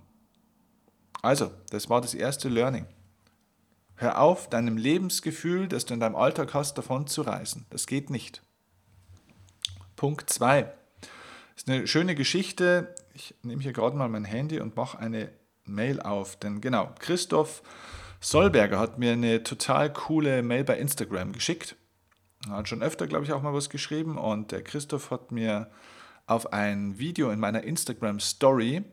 Also, 1.22 1.50
das 1.70 1.90
war 1.90 2.00
das 2.00 2.14
erste 2.14 2.48
Learning. 2.48 2.86
Hör 3.96 4.20
auf, 4.20 4.48
deinem 4.48 4.76
Lebensgefühl, 4.76 5.66
das 5.66 5.84
du 5.84 5.94
in 5.94 6.00
deinem 6.00 6.14
Alltag 6.14 6.54
hast, 6.54 6.78
davon 6.78 7.08
zu 7.08 7.22
reisen. 7.22 7.66
Das 7.70 7.86
geht 7.86 8.10
nicht. 8.10 8.42
Punkt 9.96 10.30
2. 10.30 10.72
Ist 11.56 11.68
eine 11.68 11.88
schöne 11.88 12.14
Geschichte. 12.14 12.94
Ich 13.14 13.34
nehme 13.42 13.62
hier 13.62 13.72
gerade 13.72 13.96
mal 13.96 14.08
mein 14.08 14.24
Handy 14.24 14.60
und 14.60 14.76
mache 14.76 15.00
eine 15.00 15.32
Mail 15.64 16.00
auf. 16.00 16.36
Denn 16.36 16.60
genau, 16.60 16.94
Christoph 17.00 17.62
Solberger 18.20 18.78
hat 18.78 19.00
mir 19.00 19.12
eine 19.12 19.42
total 19.42 19.92
coole 19.92 20.42
Mail 20.44 20.62
bei 20.62 20.78
Instagram 20.78 21.32
geschickt. 21.32 21.74
Hat 22.48 22.68
schon 22.68 22.82
öfter, 22.82 23.06
glaube 23.06 23.24
ich, 23.24 23.32
auch 23.32 23.42
mal 23.42 23.54
was 23.54 23.70
geschrieben. 23.70 24.18
Und 24.18 24.52
der 24.52 24.62
Christoph 24.62 25.10
hat 25.10 25.32
mir 25.32 25.70
auf 26.26 26.52
ein 26.52 26.98
Video 26.98 27.30
in 27.30 27.40
meiner 27.40 27.64
Instagram 27.64 28.20
Story 28.20 28.84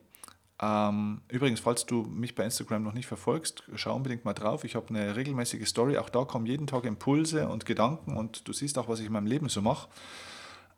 ähm, 0.61 1.21
übrigens, 1.27 1.59
falls 1.59 1.85
du 1.85 2.03
mich 2.03 2.33
bei 2.33 2.45
Instagram 2.45 2.83
noch 2.83 2.93
nicht 2.93 3.07
verfolgst, 3.07 3.63
schau 3.75 3.95
unbedingt 3.95 4.23
mal 4.23 4.33
drauf. 4.33 4.63
Ich 4.63 4.75
habe 4.75 4.87
eine 4.89 5.15
regelmäßige 5.15 5.67
Story. 5.67 5.97
Auch 5.97 6.09
da 6.09 6.23
kommen 6.23 6.45
jeden 6.45 6.67
Tag 6.67 6.85
Impulse 6.85 7.49
und 7.49 7.65
Gedanken 7.65 8.15
und 8.15 8.47
du 8.47 8.53
siehst 8.53 8.77
auch, 8.77 8.87
was 8.87 8.99
ich 8.99 9.07
in 9.07 9.11
meinem 9.11 9.27
Leben 9.27 9.49
so 9.49 9.61
mache. 9.61 9.89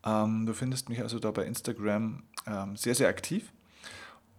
Ähm, 0.04 0.46
du 0.48 0.54
findest 0.54 0.90
mich 0.90 1.02
also 1.02 1.20
da 1.20 1.30
bei 1.32 1.46
Instagram 1.46 2.24
ähm, 2.48 2.76
sehr, 2.76 2.96
sehr 2.96 3.08
aktiv. 3.08 3.52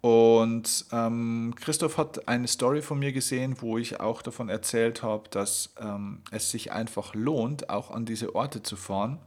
Und 0.00 0.86
ähm, 0.92 1.54
Christoph 1.56 1.98
hat 1.98 2.28
eine 2.28 2.46
Story 2.46 2.82
von 2.82 2.98
mir 2.98 3.12
gesehen, 3.12 3.56
wo 3.60 3.78
ich 3.78 3.98
auch 3.98 4.22
davon 4.22 4.48
erzählt 4.48 5.02
habe, 5.02 5.28
dass 5.28 5.74
ähm, 5.80 6.22
es 6.30 6.50
sich 6.50 6.70
einfach 6.70 7.14
lohnt, 7.14 7.68
auch 7.68 7.90
an 7.90 8.04
diese 8.04 8.34
Orte 8.34 8.62
zu 8.62 8.76
fahren. 8.76 9.18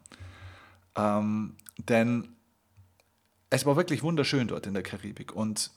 Ähm, 0.96 1.56
denn 1.78 2.30
es 3.50 3.66
war 3.66 3.76
wirklich 3.76 4.02
wunderschön 4.02 4.48
dort 4.48 4.66
in 4.66 4.74
der 4.74 4.84
Karibik. 4.84 5.36
Und 5.36 5.72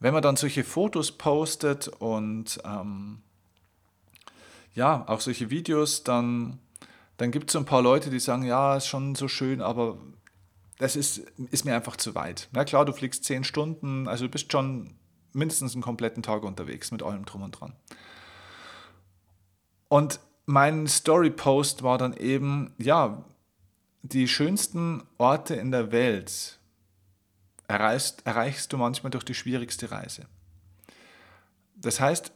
wenn 0.00 0.12
man 0.12 0.22
dann 0.22 0.36
solche 0.36 0.64
Fotos 0.64 1.12
postet 1.12 1.86
und 1.86 2.58
ähm, 2.64 3.22
ja, 4.74 5.04
auch 5.06 5.20
solche 5.20 5.50
Videos, 5.50 6.02
dann, 6.02 6.58
dann 7.18 7.30
gibt 7.30 7.50
es 7.50 7.52
so 7.52 7.60
ein 7.60 7.64
paar 7.64 7.82
Leute, 7.82 8.10
die 8.10 8.18
sagen, 8.18 8.42
ja, 8.42 8.76
ist 8.76 8.88
schon 8.88 9.14
so 9.14 9.28
schön, 9.28 9.62
aber 9.62 9.96
das 10.78 10.96
ist, 10.96 11.18
ist 11.50 11.64
mir 11.64 11.74
einfach 11.74 11.96
zu 11.96 12.14
weit. 12.14 12.48
Na 12.52 12.64
klar, 12.64 12.84
du 12.84 12.92
fliegst 12.92 13.24
zehn 13.24 13.44
Stunden, 13.44 14.08
also 14.08 14.24
du 14.24 14.30
bist 14.30 14.50
schon 14.50 14.94
mindestens 15.32 15.74
einen 15.74 15.82
kompletten 15.82 16.22
Tag 16.22 16.42
unterwegs 16.42 16.90
mit 16.90 17.02
allem 17.02 17.24
drum 17.24 17.42
und 17.42 17.52
dran. 17.52 17.74
Und 19.88 20.20
mein 20.46 20.86
Story-Post 20.86 21.82
war 21.82 21.98
dann 21.98 22.14
eben, 22.14 22.74
ja, 22.78 23.24
die 24.02 24.28
schönsten 24.28 25.02
Orte 25.18 25.54
in 25.54 25.70
der 25.70 25.92
Welt 25.92 26.58
erreichst, 27.68 28.26
erreichst 28.26 28.72
du 28.72 28.76
manchmal 28.76 29.10
durch 29.10 29.24
die 29.24 29.34
schwierigste 29.34 29.90
Reise. 29.90 30.26
Das 31.76 32.00
heißt, 32.00 32.32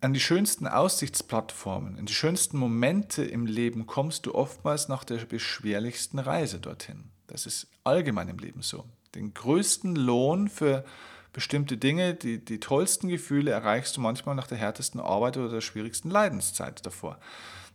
an 0.00 0.14
die 0.14 0.20
schönsten 0.20 0.66
Aussichtsplattformen, 0.66 1.96
in 1.96 2.06
die 2.06 2.14
schönsten 2.14 2.58
Momente 2.58 3.24
im 3.24 3.46
Leben 3.46 3.86
kommst 3.86 4.26
du 4.26 4.34
oftmals 4.34 4.88
nach 4.88 5.04
der 5.04 5.24
beschwerlichsten 5.24 6.18
Reise 6.18 6.58
dorthin. 6.58 7.10
Das 7.32 7.46
ist 7.46 7.66
allgemein 7.82 8.28
im 8.28 8.38
Leben 8.38 8.60
so. 8.60 8.84
Den 9.14 9.32
größten 9.32 9.96
Lohn 9.96 10.48
für 10.48 10.84
bestimmte 11.32 11.78
Dinge, 11.78 12.12
die, 12.12 12.44
die 12.44 12.60
tollsten 12.60 13.08
Gefühle 13.08 13.50
erreichst 13.50 13.96
du 13.96 14.02
manchmal 14.02 14.34
nach 14.34 14.46
der 14.46 14.58
härtesten 14.58 15.00
Arbeit 15.00 15.38
oder 15.38 15.48
der 15.48 15.62
schwierigsten 15.62 16.10
Leidenszeit 16.10 16.84
davor. 16.84 17.18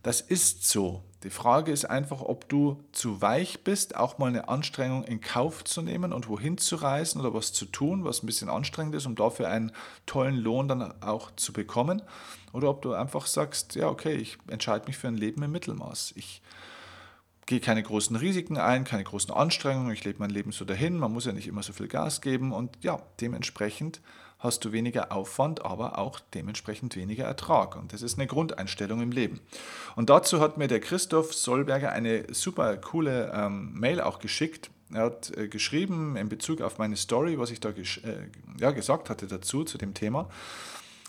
Das 0.04 0.20
ist 0.20 0.68
so. 0.68 1.02
Die 1.24 1.30
Frage 1.30 1.72
ist 1.72 1.86
einfach, 1.86 2.20
ob 2.20 2.48
du 2.48 2.84
zu 2.92 3.20
weich 3.20 3.64
bist, 3.64 3.96
auch 3.96 4.18
mal 4.18 4.28
eine 4.28 4.48
Anstrengung 4.48 5.02
in 5.02 5.20
Kauf 5.20 5.64
zu 5.64 5.82
nehmen 5.82 6.12
und 6.12 6.28
wohin 6.28 6.56
zu 6.56 6.76
reisen 6.76 7.20
oder 7.20 7.34
was 7.34 7.52
zu 7.52 7.64
tun, 7.64 8.04
was 8.04 8.22
ein 8.22 8.26
bisschen 8.26 8.48
anstrengend 8.48 8.94
ist, 8.94 9.06
um 9.06 9.16
dafür 9.16 9.48
einen 9.48 9.72
tollen 10.06 10.36
Lohn 10.36 10.68
dann 10.68 11.02
auch 11.02 11.32
zu 11.34 11.52
bekommen. 11.52 12.00
Oder 12.52 12.70
ob 12.70 12.82
du 12.82 12.92
einfach 12.92 13.26
sagst, 13.26 13.74
ja, 13.74 13.88
okay, 13.88 14.14
ich 14.14 14.38
entscheide 14.46 14.86
mich 14.86 14.96
für 14.96 15.08
ein 15.08 15.16
Leben 15.16 15.42
im 15.42 15.50
Mittelmaß. 15.50 16.12
Ich 16.14 16.42
gehe 17.48 17.60
keine 17.60 17.82
großen 17.82 18.14
Risiken 18.14 18.58
ein, 18.58 18.84
keine 18.84 19.04
großen 19.04 19.32
Anstrengungen, 19.32 19.90
ich 19.90 20.04
lebe 20.04 20.18
mein 20.18 20.28
Leben 20.28 20.52
so 20.52 20.66
dahin, 20.66 20.98
man 20.98 21.12
muss 21.12 21.24
ja 21.24 21.32
nicht 21.32 21.48
immer 21.48 21.62
so 21.62 21.72
viel 21.72 21.88
Gas 21.88 22.20
geben 22.20 22.52
und 22.52 22.76
ja, 22.82 23.00
dementsprechend 23.22 24.02
hast 24.38 24.66
du 24.66 24.70
weniger 24.70 25.12
Aufwand, 25.12 25.64
aber 25.64 25.98
auch 25.98 26.20
dementsprechend 26.34 26.94
weniger 26.94 27.24
Ertrag. 27.24 27.74
Und 27.74 27.92
das 27.92 28.02
ist 28.02 28.18
eine 28.18 28.28
Grundeinstellung 28.28 29.00
im 29.00 29.10
Leben. 29.10 29.40
Und 29.96 30.10
dazu 30.10 30.40
hat 30.40 30.58
mir 30.58 30.68
der 30.68 30.78
Christoph 30.78 31.34
Solberger 31.34 31.90
eine 31.90 32.32
super 32.32 32.76
coole 32.76 33.32
ähm, 33.34 33.72
Mail 33.72 34.00
auch 34.00 34.20
geschickt. 34.20 34.70
Er 34.92 35.04
hat 35.04 35.36
äh, 35.36 35.48
geschrieben 35.48 36.16
in 36.16 36.28
Bezug 36.28 36.60
auf 36.60 36.78
meine 36.78 36.96
Story, 36.96 37.38
was 37.38 37.50
ich 37.50 37.60
da 37.60 37.70
äh, 37.70 37.82
ja, 38.60 38.70
gesagt 38.70 39.10
hatte 39.10 39.26
dazu, 39.26 39.64
zu 39.64 39.76
dem 39.76 39.94
Thema. 39.94 40.28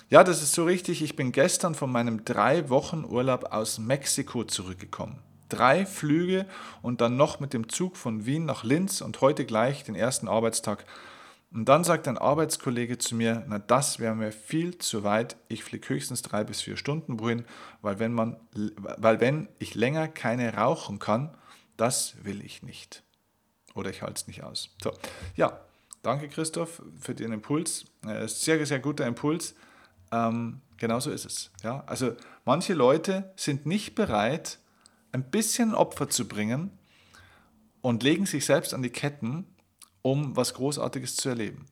Ja, 0.10 0.24
das 0.24 0.41
ist 0.41 0.53
so 0.53 0.63
richtig. 0.63 1.03
Ich 1.03 1.15
bin 1.15 1.34
gestern 1.34 1.75
von 1.75 1.91
meinem 1.91 2.25
drei 2.25 2.69
Wochen 2.69 3.05
Urlaub 3.05 3.51
aus 3.51 3.77
Mexiko 3.77 4.46
zurückgekommen. 4.46 5.19
Drei 5.50 5.86
Flüge 5.86 6.46
und 6.82 7.01
dann 7.01 7.18
noch 7.18 7.39
mit 7.39 7.53
dem 7.53 7.70
Zug 7.70 7.98
von 7.98 8.25
Wien 8.25 8.46
nach 8.46 8.63
Linz 8.63 9.01
und 9.01 9.20
heute 9.22 9.46
gleich 9.46 9.84
den 9.84 9.96
ersten 9.96 10.27
Arbeitstag 10.27 10.86
und 11.51 11.65
dann 11.65 11.84
sagt 11.84 12.08
ein 12.08 12.18
Arbeitskollege 12.18 13.00
zu 13.00 13.15
mir, 13.15 13.44
na 13.48 13.58
das 13.58 13.98
wäre 13.98 14.15
mir 14.15 14.32
viel 14.32 14.77
zu 14.77 15.03
weit, 15.03 15.36
ich 15.48 15.63
fliege 15.63 15.89
höchstens 15.89 16.22
drei 16.22 16.44
bis 16.44 16.62
vier 16.62 16.77
Stunden 16.77 17.20
wohin, 17.20 17.44
weil 17.82 17.98
wenn, 17.98 18.13
man, 18.13 18.38
weil 18.53 19.20
wenn 19.20 19.50
ich 19.58 19.74
länger 19.74 20.08
keine 20.08 20.53
rauchen 20.53 21.00
kann, 21.00 21.36
das 21.75 22.24
will 22.24 22.46
ich 22.46 22.62
nicht. 22.62 23.03
Oder 23.74 23.89
ich 23.89 24.03
halte 24.03 24.15
es 24.15 24.27
nicht 24.27 24.44
aus. 24.44 24.75
So, 24.84 24.91
ja, 25.36 25.60
danke 26.03 26.27
Christoph 26.27 26.84
für 27.00 27.15
den 27.15 27.32
Impuls. 27.32 27.86
Äh, 28.06 28.27
sehr, 28.27 28.63
sehr 28.65 28.79
guter 28.79 29.08
Impuls. 29.08 29.56
Ähm, 30.12 30.62
genauso 30.77 31.10
ist 31.10 31.25
es. 31.25 31.50
Ja? 31.63 31.84
Also 31.88 32.15
manche 32.46 32.75
Leute 32.75 33.32
sind 33.36 33.65
nicht 33.65 33.96
bereit, 33.96 34.60
ein 35.12 35.30
bisschen 35.30 35.74
Opfer 35.74 36.10
zu 36.10 36.28
bringen 36.28 36.72
und 37.82 38.04
legen 38.04 38.25
sich 38.25 38.46
selbst 38.46 38.74
an 38.74 38.84
die 38.84 38.89
Ketten, 38.89 39.46
um 40.01 40.36
was 40.36 40.54
Großartiges 40.54 41.16
zu 41.16 41.30
erleben. 41.30 41.66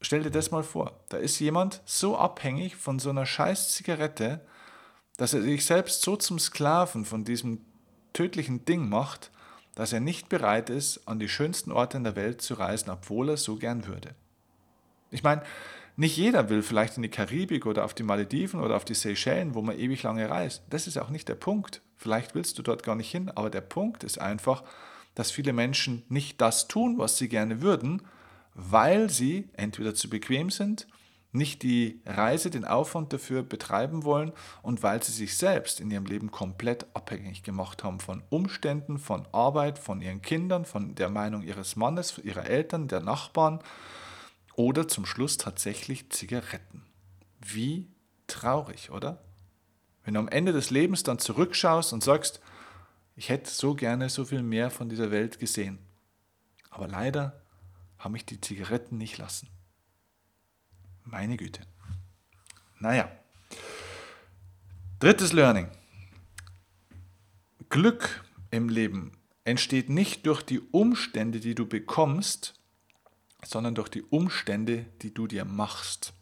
Stell 0.00 0.22
dir 0.22 0.30
das 0.30 0.50
mal 0.50 0.62
vor, 0.62 0.98
da 1.10 1.18
ist 1.18 1.38
jemand 1.40 1.82
so 1.84 2.16
abhängig 2.16 2.76
von 2.76 2.98
so 2.98 3.10
einer 3.10 3.26
scheiß 3.26 3.74
Zigarette, 3.74 4.40
dass 5.16 5.34
er 5.34 5.42
sich 5.42 5.66
selbst 5.66 6.02
so 6.02 6.16
zum 6.16 6.38
Sklaven 6.38 7.04
von 7.04 7.24
diesem 7.24 7.60
tödlichen 8.14 8.64
Ding 8.64 8.88
macht, 8.88 9.30
dass 9.74 9.92
er 9.92 10.00
nicht 10.00 10.28
bereit 10.28 10.70
ist, 10.70 11.06
an 11.06 11.18
die 11.18 11.28
schönsten 11.28 11.70
Orte 11.70 11.98
in 11.98 12.04
der 12.04 12.16
Welt 12.16 12.40
zu 12.40 12.54
reisen, 12.54 12.90
obwohl 12.90 13.30
er 13.30 13.36
so 13.36 13.56
gern 13.56 13.86
würde. 13.86 14.14
Ich 15.10 15.22
meine, 15.22 15.42
nicht 16.00 16.16
jeder 16.16 16.48
will 16.48 16.62
vielleicht 16.62 16.96
in 16.96 17.02
die 17.02 17.10
Karibik 17.10 17.66
oder 17.66 17.84
auf 17.84 17.92
die 17.92 18.02
Malediven 18.02 18.60
oder 18.60 18.76
auf 18.76 18.86
die 18.86 18.94
Seychellen, 18.94 19.54
wo 19.54 19.60
man 19.60 19.78
ewig 19.78 20.02
lange 20.02 20.30
reist. 20.30 20.62
Das 20.70 20.86
ist 20.86 20.96
auch 20.96 21.10
nicht 21.10 21.28
der 21.28 21.34
Punkt. 21.34 21.82
Vielleicht 21.98 22.34
willst 22.34 22.58
du 22.58 22.62
dort 22.62 22.82
gar 22.82 22.96
nicht 22.96 23.10
hin, 23.10 23.30
aber 23.34 23.50
der 23.50 23.60
Punkt 23.60 24.02
ist 24.02 24.18
einfach, 24.18 24.64
dass 25.14 25.30
viele 25.30 25.52
Menschen 25.52 26.02
nicht 26.08 26.40
das 26.40 26.68
tun, 26.68 26.96
was 26.96 27.18
sie 27.18 27.28
gerne 27.28 27.60
würden, 27.60 28.00
weil 28.54 29.10
sie 29.10 29.50
entweder 29.52 29.94
zu 29.94 30.08
bequem 30.08 30.48
sind, 30.48 30.86
nicht 31.32 31.62
die 31.62 32.00
Reise, 32.06 32.48
den 32.48 32.64
Aufwand 32.64 33.12
dafür 33.12 33.42
betreiben 33.42 34.02
wollen 34.02 34.32
und 34.62 34.82
weil 34.82 35.02
sie 35.02 35.12
sich 35.12 35.36
selbst 35.36 35.80
in 35.80 35.90
ihrem 35.90 36.06
Leben 36.06 36.30
komplett 36.30 36.86
abhängig 36.94 37.42
gemacht 37.42 37.84
haben 37.84 38.00
von 38.00 38.22
Umständen, 38.30 38.96
von 38.96 39.28
Arbeit, 39.32 39.78
von 39.78 40.00
ihren 40.00 40.22
Kindern, 40.22 40.64
von 40.64 40.94
der 40.94 41.10
Meinung 41.10 41.42
ihres 41.42 41.76
Mannes, 41.76 42.16
ihrer 42.24 42.46
Eltern, 42.46 42.88
der 42.88 43.00
Nachbarn 43.00 43.60
oder 44.60 44.86
zum 44.86 45.06
Schluss 45.06 45.38
tatsächlich 45.38 46.10
Zigaretten. 46.10 46.84
Wie 47.40 47.88
traurig, 48.26 48.90
oder? 48.90 49.24
Wenn 50.04 50.12
du 50.12 50.20
am 50.20 50.28
Ende 50.28 50.52
des 50.52 50.68
Lebens 50.68 51.02
dann 51.02 51.18
zurückschaust 51.18 51.94
und 51.94 52.04
sagst, 52.04 52.40
ich 53.16 53.30
hätte 53.30 53.50
so 53.50 53.74
gerne 53.74 54.10
so 54.10 54.26
viel 54.26 54.42
mehr 54.42 54.70
von 54.70 54.90
dieser 54.90 55.10
Welt 55.10 55.38
gesehen. 55.38 55.78
Aber 56.68 56.88
leider 56.88 57.40
haben 57.96 58.12
mich 58.12 58.26
die 58.26 58.38
Zigaretten 58.38 58.98
nicht 58.98 59.16
lassen. 59.16 59.48
Meine 61.04 61.38
Güte. 61.38 61.62
Naja. 62.80 63.10
Drittes 64.98 65.32
Learning. 65.32 65.68
Glück 67.70 68.24
im 68.50 68.68
Leben 68.68 69.12
entsteht 69.44 69.88
nicht 69.88 70.26
durch 70.26 70.42
die 70.42 70.60
Umstände, 70.60 71.40
die 71.40 71.54
du 71.54 71.66
bekommst, 71.66 72.59
sondern 73.44 73.74
durch 73.74 73.88
die 73.88 74.02
Umstände, 74.02 74.86
die 75.02 75.12
du 75.12 75.26
dir 75.26 75.44
machst. 75.44 76.12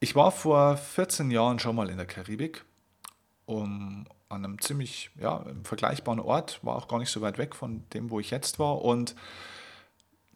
Ich 0.00 0.14
war 0.14 0.30
vor 0.30 0.76
14 0.76 1.30
Jahren 1.30 1.58
schon 1.58 1.74
mal 1.74 1.90
in 1.90 1.96
der 1.96 2.06
Karibik, 2.06 2.64
um, 3.46 4.06
an 4.28 4.44
einem 4.44 4.60
ziemlich 4.60 5.10
ja, 5.20 5.44
vergleichbaren 5.64 6.20
Ort, 6.20 6.60
war 6.62 6.76
auch 6.76 6.86
gar 6.86 6.98
nicht 6.98 7.10
so 7.10 7.20
weit 7.20 7.38
weg 7.38 7.54
von 7.54 7.82
dem, 7.94 8.10
wo 8.10 8.20
ich 8.20 8.30
jetzt 8.30 8.58
war. 8.58 8.82
Und 8.82 9.16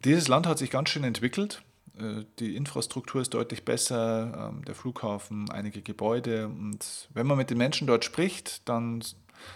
dieses 0.03 0.27
Land 0.27 0.47
hat 0.47 0.57
sich 0.57 0.69
ganz 0.69 0.89
schön 0.89 1.03
entwickelt. 1.03 1.63
Äh, 1.97 2.25
die 2.39 2.55
Infrastruktur 2.55 3.21
ist 3.21 3.33
deutlich 3.33 3.63
besser, 3.63 4.49
ähm, 4.51 4.65
der 4.65 4.75
Flughafen, 4.75 5.49
einige 5.49 5.81
Gebäude. 5.81 6.47
Und 6.47 7.09
wenn 7.13 7.27
man 7.27 7.37
mit 7.37 7.49
den 7.49 7.57
Menschen 7.57 7.87
dort 7.87 8.03
spricht, 8.03 8.67
dann 8.67 9.03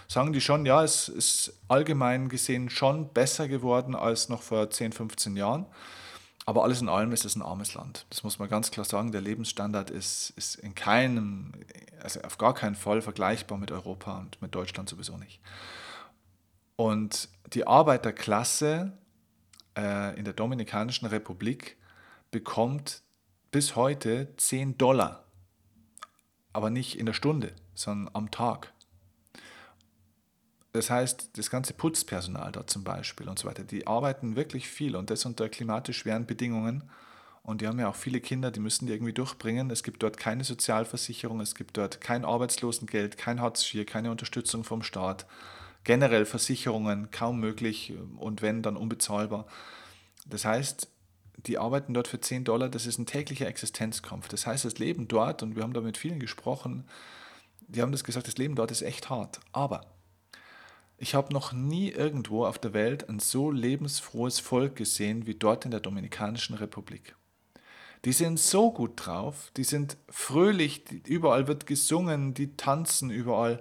sagen 0.06 0.32
die 0.32 0.40
schon, 0.40 0.66
ja, 0.66 0.82
es 0.82 1.08
ist 1.08 1.52
allgemein 1.68 2.28
gesehen 2.28 2.70
schon 2.70 3.12
besser 3.12 3.48
geworden 3.48 3.94
als 3.94 4.28
noch 4.28 4.42
vor 4.42 4.70
10, 4.70 4.92
15 4.92 5.36
Jahren. 5.36 5.66
Aber 6.48 6.64
alles 6.64 6.80
in 6.80 6.88
allem 6.88 7.12
ist 7.12 7.26
es 7.26 7.36
ein 7.36 7.42
armes 7.42 7.74
Land. 7.74 8.06
Das 8.08 8.22
muss 8.22 8.38
man 8.38 8.48
ganz 8.48 8.70
klar 8.70 8.86
sagen. 8.86 9.12
Der 9.12 9.20
Lebensstandard 9.20 9.90
ist, 9.90 10.30
ist 10.30 10.54
in 10.54 10.74
keinem, 10.74 11.52
also 12.02 12.22
auf 12.22 12.38
gar 12.38 12.54
keinen 12.54 12.74
Fall 12.74 13.02
vergleichbar 13.02 13.58
mit 13.58 13.70
Europa 13.70 14.18
und 14.18 14.40
mit 14.40 14.54
Deutschland 14.54 14.88
sowieso 14.88 15.18
nicht. 15.18 15.40
Und 16.76 17.28
die 17.52 17.66
Arbeiterklasse 17.66 18.92
äh, 19.76 20.18
in 20.18 20.24
der 20.24 20.32
Dominikanischen 20.32 21.06
Republik 21.06 21.76
bekommt 22.30 23.02
bis 23.50 23.76
heute 23.76 24.34
10 24.36 24.78
Dollar. 24.78 25.24
Aber 26.52 26.70
nicht 26.70 26.98
in 26.98 27.04
der 27.04 27.12
Stunde, 27.12 27.52
sondern 27.74 28.14
am 28.14 28.30
Tag. 28.30 28.72
Das 30.72 30.90
heißt, 30.90 31.30
das 31.38 31.50
ganze 31.50 31.72
Putzpersonal 31.72 32.52
dort 32.52 32.70
zum 32.70 32.84
Beispiel 32.84 33.28
und 33.28 33.38
so 33.38 33.48
weiter, 33.48 33.64
die 33.64 33.86
arbeiten 33.86 34.36
wirklich 34.36 34.68
viel 34.68 34.96
und 34.96 35.10
das 35.10 35.24
unter 35.24 35.48
klimatisch 35.48 35.98
schweren 35.98 36.26
Bedingungen. 36.26 36.84
Und 37.42 37.62
die 37.62 37.66
haben 37.66 37.78
ja 37.78 37.88
auch 37.88 37.94
viele 37.94 38.20
Kinder, 38.20 38.50
die 38.50 38.60
müssen 38.60 38.86
die 38.86 38.92
irgendwie 38.92 39.14
durchbringen. 39.14 39.70
Es 39.70 39.82
gibt 39.82 40.02
dort 40.02 40.18
keine 40.18 40.44
Sozialversicherung, 40.44 41.40
es 41.40 41.54
gibt 41.54 41.78
dort 41.78 42.02
kein 42.02 42.26
Arbeitslosengeld, 42.26 43.16
kein 43.16 43.40
Hartz 43.40 43.72
IV, 43.72 43.86
keine 43.86 44.10
Unterstützung 44.10 44.64
vom 44.64 44.82
Staat. 44.82 45.24
Generell 45.84 46.26
Versicherungen 46.26 47.10
kaum 47.10 47.40
möglich 47.40 47.94
und 48.18 48.42
wenn, 48.42 48.62
dann 48.62 48.76
unbezahlbar. 48.76 49.46
Das 50.26 50.44
heißt, 50.44 50.88
die 51.46 51.56
arbeiten 51.56 51.94
dort 51.94 52.08
für 52.08 52.20
10 52.20 52.44
Dollar, 52.44 52.68
das 52.68 52.84
ist 52.84 52.98
ein 52.98 53.06
täglicher 53.06 53.46
Existenzkampf. 53.46 54.28
Das 54.28 54.46
heißt, 54.46 54.66
das 54.66 54.78
Leben 54.78 55.08
dort, 55.08 55.42
und 55.42 55.56
wir 55.56 55.62
haben 55.62 55.72
da 55.72 55.80
mit 55.80 55.96
vielen 55.96 56.20
gesprochen, 56.20 56.84
die 57.68 57.80
haben 57.80 57.92
das 57.92 58.04
gesagt, 58.04 58.26
das 58.26 58.36
Leben 58.36 58.56
dort 58.56 58.70
ist 58.70 58.82
echt 58.82 59.08
hart. 59.08 59.40
Aber 59.52 59.86
ich 60.98 61.14
habe 61.14 61.32
noch 61.32 61.52
nie 61.52 61.90
irgendwo 61.90 62.44
auf 62.44 62.58
der 62.58 62.72
Welt 62.74 63.08
ein 63.08 63.20
so 63.20 63.50
lebensfrohes 63.50 64.40
Volk 64.40 64.74
gesehen 64.74 65.26
wie 65.26 65.34
dort 65.34 65.64
in 65.64 65.70
der 65.70 65.80
Dominikanischen 65.80 66.56
Republik. 66.56 67.14
Die 68.04 68.12
sind 68.12 68.38
so 68.38 68.72
gut 68.72 68.92
drauf, 68.96 69.50
die 69.56 69.64
sind 69.64 69.96
fröhlich, 70.08 70.84
überall 71.06 71.46
wird 71.46 71.66
gesungen, 71.66 72.34
die 72.34 72.56
tanzen 72.56 73.10
überall. 73.10 73.58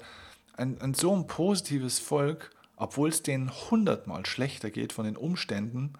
Ein, 0.53 0.81
ein 0.81 0.95
so 0.95 1.15
ein 1.15 1.27
positives 1.27 1.99
Volk, 1.99 2.51
obwohl 2.75 3.09
es 3.09 3.23
denen 3.23 3.51
hundertmal 3.69 4.25
schlechter 4.25 4.71
geht 4.71 4.93
von 4.93 5.05
den 5.05 5.17
Umständen 5.17 5.93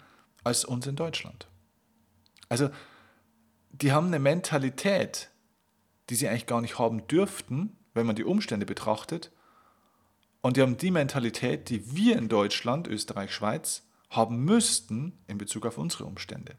als 0.43 0.65
uns 0.65 0.87
in 0.87 0.95
Deutschland. 0.95 1.47
Also, 2.49 2.69
die 3.71 3.91
haben 3.91 4.07
eine 4.07 4.19
Mentalität, 4.19 5.29
die 6.09 6.15
sie 6.15 6.27
eigentlich 6.27 6.47
gar 6.47 6.61
nicht 6.61 6.79
haben 6.79 7.05
dürften, 7.07 7.75
wenn 7.93 8.07
man 8.07 8.15
die 8.15 8.23
Umstände 8.23 8.65
betrachtet, 8.65 9.31
und 10.47 10.55
die 10.55 10.61
haben 10.61 10.77
die 10.77 10.91
Mentalität, 10.91 11.69
die 11.69 11.93
wir 11.93 12.15
in 12.15 12.29
Deutschland, 12.29 12.87
Österreich, 12.87 13.33
Schweiz 13.33 13.83
haben 14.09 14.45
müssten 14.45 15.19
in 15.27 15.37
Bezug 15.37 15.65
auf 15.65 15.77
unsere 15.77 16.05
Umstände. 16.05 16.55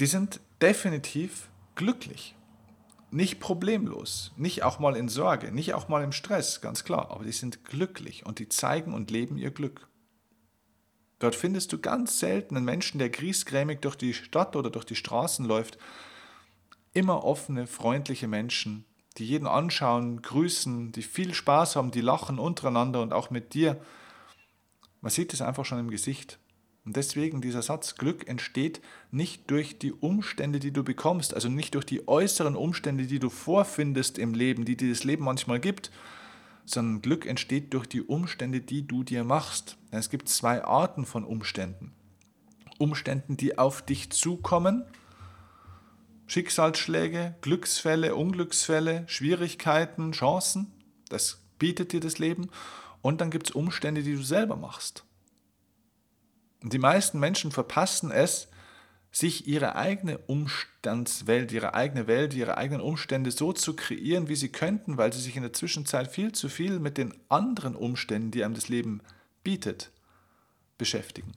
Die 0.00 0.06
sind 0.06 0.40
definitiv 0.60 1.48
glücklich. 1.76 2.34
Nicht 3.12 3.38
problemlos, 3.38 4.32
nicht 4.36 4.64
auch 4.64 4.80
mal 4.80 4.96
in 4.96 5.08
Sorge, 5.08 5.52
nicht 5.52 5.74
auch 5.74 5.86
mal 5.86 6.02
im 6.02 6.10
Stress, 6.10 6.60
ganz 6.60 6.82
klar, 6.82 7.12
aber 7.12 7.22
die 7.22 7.30
sind 7.30 7.64
glücklich 7.64 8.26
und 8.26 8.40
die 8.40 8.48
zeigen 8.48 8.94
und 8.94 9.12
leben 9.12 9.38
ihr 9.38 9.52
Glück. 9.52 9.86
Dort 11.20 11.36
findest 11.36 11.72
du 11.72 11.78
ganz 11.78 12.18
selten 12.18 12.56
einen 12.56 12.64
Menschen, 12.64 12.98
der 12.98 13.10
griesgrämig 13.10 13.78
durch 13.78 13.94
die 13.94 14.12
Stadt 14.12 14.56
oder 14.56 14.70
durch 14.70 14.86
die 14.86 14.96
Straßen 14.96 15.44
läuft. 15.44 15.78
Immer 16.94 17.22
offene, 17.22 17.68
freundliche 17.68 18.26
Menschen, 18.26 18.86
die 19.14 19.26
jeden 19.26 19.46
anschauen, 19.46 20.22
grüßen, 20.22 20.92
die 20.92 21.02
viel 21.02 21.34
Spaß 21.34 21.76
haben, 21.76 21.90
die 21.90 22.00
lachen 22.00 22.38
untereinander 22.38 23.02
und 23.02 23.12
auch 23.12 23.30
mit 23.30 23.54
dir. 23.54 23.80
Man 25.00 25.10
sieht 25.10 25.32
es 25.32 25.42
einfach 25.42 25.64
schon 25.64 25.78
im 25.78 25.90
Gesicht. 25.90 26.38
Und 26.84 26.96
deswegen 26.96 27.40
dieser 27.40 27.62
Satz, 27.62 27.94
Glück 27.94 28.26
entsteht 28.26 28.80
nicht 29.12 29.50
durch 29.50 29.78
die 29.78 29.92
Umstände, 29.92 30.58
die 30.58 30.72
du 30.72 30.82
bekommst, 30.82 31.32
also 31.32 31.48
nicht 31.48 31.74
durch 31.74 31.84
die 31.84 32.08
äußeren 32.08 32.56
Umstände, 32.56 33.06
die 33.06 33.20
du 33.20 33.30
vorfindest 33.30 34.18
im 34.18 34.34
Leben, 34.34 34.64
die 34.64 34.76
dir 34.76 34.90
das 34.90 35.04
Leben 35.04 35.24
manchmal 35.24 35.60
gibt, 35.60 35.92
sondern 36.64 37.02
Glück 37.02 37.26
entsteht 37.26 37.72
durch 37.74 37.86
die 37.86 38.02
Umstände, 38.02 38.60
die 38.60 38.86
du 38.86 39.04
dir 39.04 39.22
machst. 39.22 39.76
Es 39.92 40.10
gibt 40.10 40.28
zwei 40.28 40.64
Arten 40.64 41.06
von 41.06 41.24
Umständen. 41.24 41.92
Umständen, 42.78 43.36
die 43.36 43.58
auf 43.58 43.82
dich 43.82 44.10
zukommen 44.10 44.84
Schicksalsschläge, 46.32 47.34
Glücksfälle, 47.42 48.14
Unglücksfälle, 48.14 49.04
Schwierigkeiten, 49.06 50.12
Chancen. 50.12 50.72
Das 51.10 51.42
bietet 51.58 51.92
dir 51.92 52.00
das 52.00 52.18
Leben. 52.18 52.48
Und 53.02 53.20
dann 53.20 53.30
gibt 53.30 53.50
es 53.50 53.54
Umstände, 53.54 54.02
die 54.02 54.14
du 54.14 54.22
selber 54.22 54.56
machst. 54.56 55.04
Und 56.62 56.72
die 56.72 56.78
meisten 56.78 57.20
Menschen 57.20 57.52
verpassen 57.52 58.10
es, 58.10 58.48
sich 59.10 59.46
ihre 59.46 59.76
eigene 59.76 60.16
Umstandswelt, 60.16 61.52
ihre 61.52 61.74
eigene 61.74 62.06
Welt, 62.06 62.32
ihre 62.32 62.56
eigenen 62.56 62.80
Umstände 62.80 63.30
so 63.30 63.52
zu 63.52 63.76
kreieren, 63.76 64.30
wie 64.30 64.36
sie 64.36 64.48
könnten, 64.48 64.96
weil 64.96 65.12
sie 65.12 65.20
sich 65.20 65.36
in 65.36 65.42
der 65.42 65.52
Zwischenzeit 65.52 66.10
viel 66.10 66.32
zu 66.32 66.48
viel 66.48 66.78
mit 66.78 66.96
den 66.96 67.12
anderen 67.28 67.76
Umständen, 67.76 68.30
die 68.30 68.42
einem 68.42 68.54
das 68.54 68.70
Leben 68.70 69.02
bietet, 69.44 69.90
beschäftigen. 70.78 71.32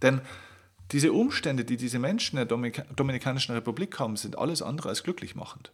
Denn 0.00 0.22
diese 0.92 1.12
Umstände, 1.12 1.64
die 1.64 1.76
diese 1.76 1.98
Menschen 1.98 2.38
in 2.38 2.48
der 2.48 2.84
Dominikanischen 2.96 3.54
Republik 3.54 3.98
haben, 3.98 4.16
sind 4.16 4.38
alles 4.38 4.62
andere 4.62 4.88
als 4.88 5.02
glücklich 5.02 5.34
machend. 5.34 5.72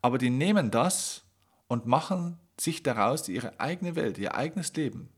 Aber 0.00 0.18
die 0.18 0.30
nehmen 0.30 0.70
das 0.70 1.24
und 1.68 1.86
machen 1.86 2.38
sich 2.58 2.82
daraus 2.82 3.28
ihre 3.28 3.60
eigene 3.60 3.94
Welt, 3.94 4.18
ihr 4.18 4.34
eigenes 4.34 4.74
Leben 4.74 5.10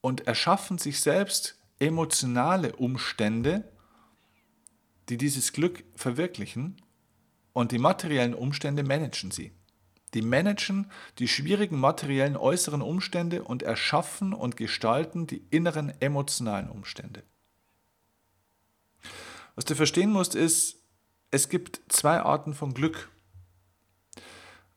und 0.00 0.26
erschaffen 0.26 0.78
sich 0.78 1.00
selbst 1.00 1.58
emotionale 1.78 2.74
Umstände, 2.76 3.70
die 5.08 5.16
dieses 5.16 5.52
Glück 5.52 5.84
verwirklichen 5.94 6.80
und 7.52 7.72
die 7.72 7.78
materiellen 7.78 8.34
Umstände 8.34 8.82
managen 8.82 9.30
sie. 9.30 9.52
Die 10.14 10.22
managen 10.22 10.90
die 11.18 11.28
schwierigen 11.28 11.78
materiellen 11.78 12.36
äußeren 12.36 12.80
Umstände 12.80 13.44
und 13.44 13.62
erschaffen 13.62 14.32
und 14.32 14.56
gestalten 14.56 15.26
die 15.26 15.44
inneren 15.50 15.92
emotionalen 16.00 16.70
Umstände. 16.70 17.22
Was 19.58 19.64
du 19.64 19.74
verstehen 19.74 20.12
musst, 20.12 20.36
ist, 20.36 20.76
es 21.32 21.48
gibt 21.48 21.80
zwei 21.88 22.20
Arten 22.20 22.54
von 22.54 22.74
Glück. 22.74 23.10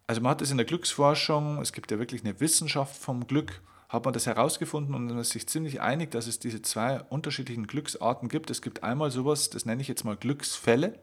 Also 0.07 0.21
man 0.21 0.31
hat 0.31 0.41
es 0.41 0.49
in 0.49 0.57
der 0.57 0.65
Glücksforschung, 0.65 1.61
es 1.61 1.71
gibt 1.71 1.91
ja 1.91 1.99
wirklich 1.99 2.23
eine 2.23 2.39
Wissenschaft 2.39 2.99
vom 2.99 3.27
Glück, 3.27 3.61
hat 3.89 4.05
man 4.05 4.13
das 4.15 4.25
herausgefunden 4.25 4.95
und 4.95 5.05
man 5.05 5.19
ist 5.19 5.29
sich 5.29 5.47
ziemlich 5.47 5.81
einig, 5.81 6.09
dass 6.09 6.25
es 6.25 6.39
diese 6.39 6.63
zwei 6.63 6.99
unterschiedlichen 6.99 7.67
Glücksarten 7.67 8.27
gibt. 8.27 8.49
Es 8.49 8.63
gibt 8.63 8.81
einmal 8.81 9.11
sowas, 9.11 9.51
das 9.51 9.67
nenne 9.67 9.83
ich 9.83 9.87
jetzt 9.87 10.03
mal 10.03 10.17
Glücksfälle. 10.17 10.97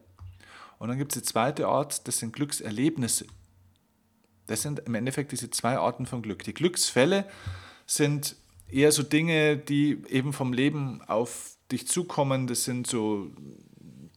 Und 0.80 0.88
dann 0.88 0.98
gibt 0.98 1.14
es 1.14 1.22
die 1.22 1.28
zweite 1.28 1.68
Art, 1.68 2.08
das 2.08 2.18
sind 2.18 2.32
Glückserlebnisse. 2.32 3.26
Das 4.48 4.60
sind 4.60 4.80
im 4.80 4.96
Endeffekt 4.96 5.30
diese 5.30 5.50
zwei 5.52 5.78
Arten 5.78 6.04
von 6.04 6.22
Glück. 6.22 6.42
Die 6.42 6.52
Glücksfälle 6.52 7.28
sind 7.86 8.34
eher 8.66 8.90
so 8.90 9.04
Dinge, 9.04 9.56
die 9.56 10.02
eben 10.08 10.32
vom 10.32 10.52
Leben 10.52 11.00
auf 11.02 11.58
dich 11.70 11.86
zukommen. 11.86 12.48
Das 12.48 12.64
sind 12.64 12.88
so 12.88 13.30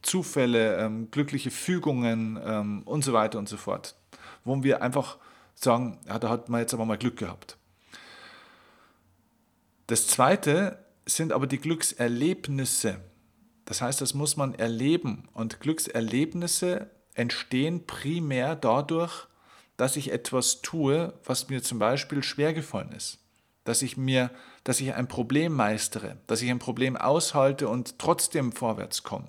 Zufälle, 0.02 0.78
ähm, 0.78 1.10
glückliche 1.12 1.52
Fügungen 1.52 2.40
ähm, 2.44 2.84
und 2.84 3.04
so 3.04 3.14
weiter 3.14 3.40
und 3.40 3.48
so 3.48 3.58
fort. 3.58 3.96
Wo 4.44 4.64
wir 4.64 4.82
einfach 4.82 5.18
sagen, 5.56 6.00
ja, 6.08 6.18
da 6.20 6.30
hat 6.30 6.50
man 6.50 6.62
jetzt 6.62 6.74
aber 6.74 6.86
mal 6.86 6.98
Glück 6.98 7.18
gehabt. 7.18 7.58
Das 9.88 10.08
zweite 10.08 10.84
sind 11.06 11.34
aber 11.34 11.48
die 11.48 11.60
Glückserlebnisse. 11.60 13.00
Das 13.66 13.82
heißt, 13.82 14.02
das 14.02 14.14
muss 14.14 14.38
man 14.38 14.56
erleben. 14.56 15.28
Und 15.34 15.60
Glückserlebnisse 15.60 16.90
entstehen 17.14 17.86
primär 17.86 18.56
dadurch, 18.56 19.28
dass 19.78 19.96
ich 19.98 20.12
etwas 20.12 20.62
tue, 20.62 21.14
was 21.26 21.50
mir 21.50 21.62
zum 21.62 21.80
Beispiel 21.80 22.24
schwer 22.24 22.54
gefallen 22.54 22.92
ist. 22.92 23.20
Dass 23.64 23.82
ich 23.82 23.98
mir, 23.98 24.32
dass 24.64 24.80
ich 24.80 24.94
ein 24.94 25.08
Problem 25.08 25.54
meistere, 25.54 26.18
dass 26.28 26.42
ich 26.42 26.50
ein 26.50 26.60
Problem 26.60 26.96
aushalte 26.96 27.68
und 27.68 28.00
trotzdem 28.00 28.52
vorwärts 28.52 29.04
komme 29.04 29.28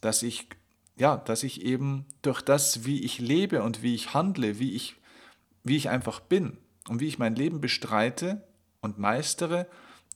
dass 0.00 0.22
ich, 0.22 0.48
ja, 0.96 1.16
dass 1.16 1.42
ich 1.42 1.62
eben 1.62 2.06
durch 2.22 2.42
das, 2.42 2.84
wie 2.84 3.04
ich 3.04 3.18
lebe 3.18 3.62
und 3.62 3.82
wie 3.82 3.94
ich 3.94 4.14
handle, 4.14 4.58
wie 4.58 4.72
ich, 4.74 4.96
wie 5.64 5.76
ich 5.76 5.88
einfach 5.88 6.20
bin 6.20 6.58
und 6.88 7.00
wie 7.00 7.08
ich 7.08 7.18
mein 7.18 7.34
Leben 7.34 7.60
bestreite 7.60 8.46
und 8.80 8.98
meistere, 8.98 9.66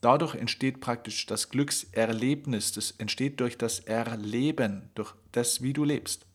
dadurch 0.01 0.35
entsteht 0.35 0.81
praktisch 0.81 1.27
das 1.27 1.49
Glückserlebnis. 1.49 2.73
Das 2.73 2.92
entsteht 2.92 3.40
durch 3.40 3.57
das 3.57 3.81
Erleben, 3.81 4.90
durch 4.94 5.14
das, 5.33 5.62
wie 5.62 5.73
du 5.73 5.85
lebst. 5.85 6.27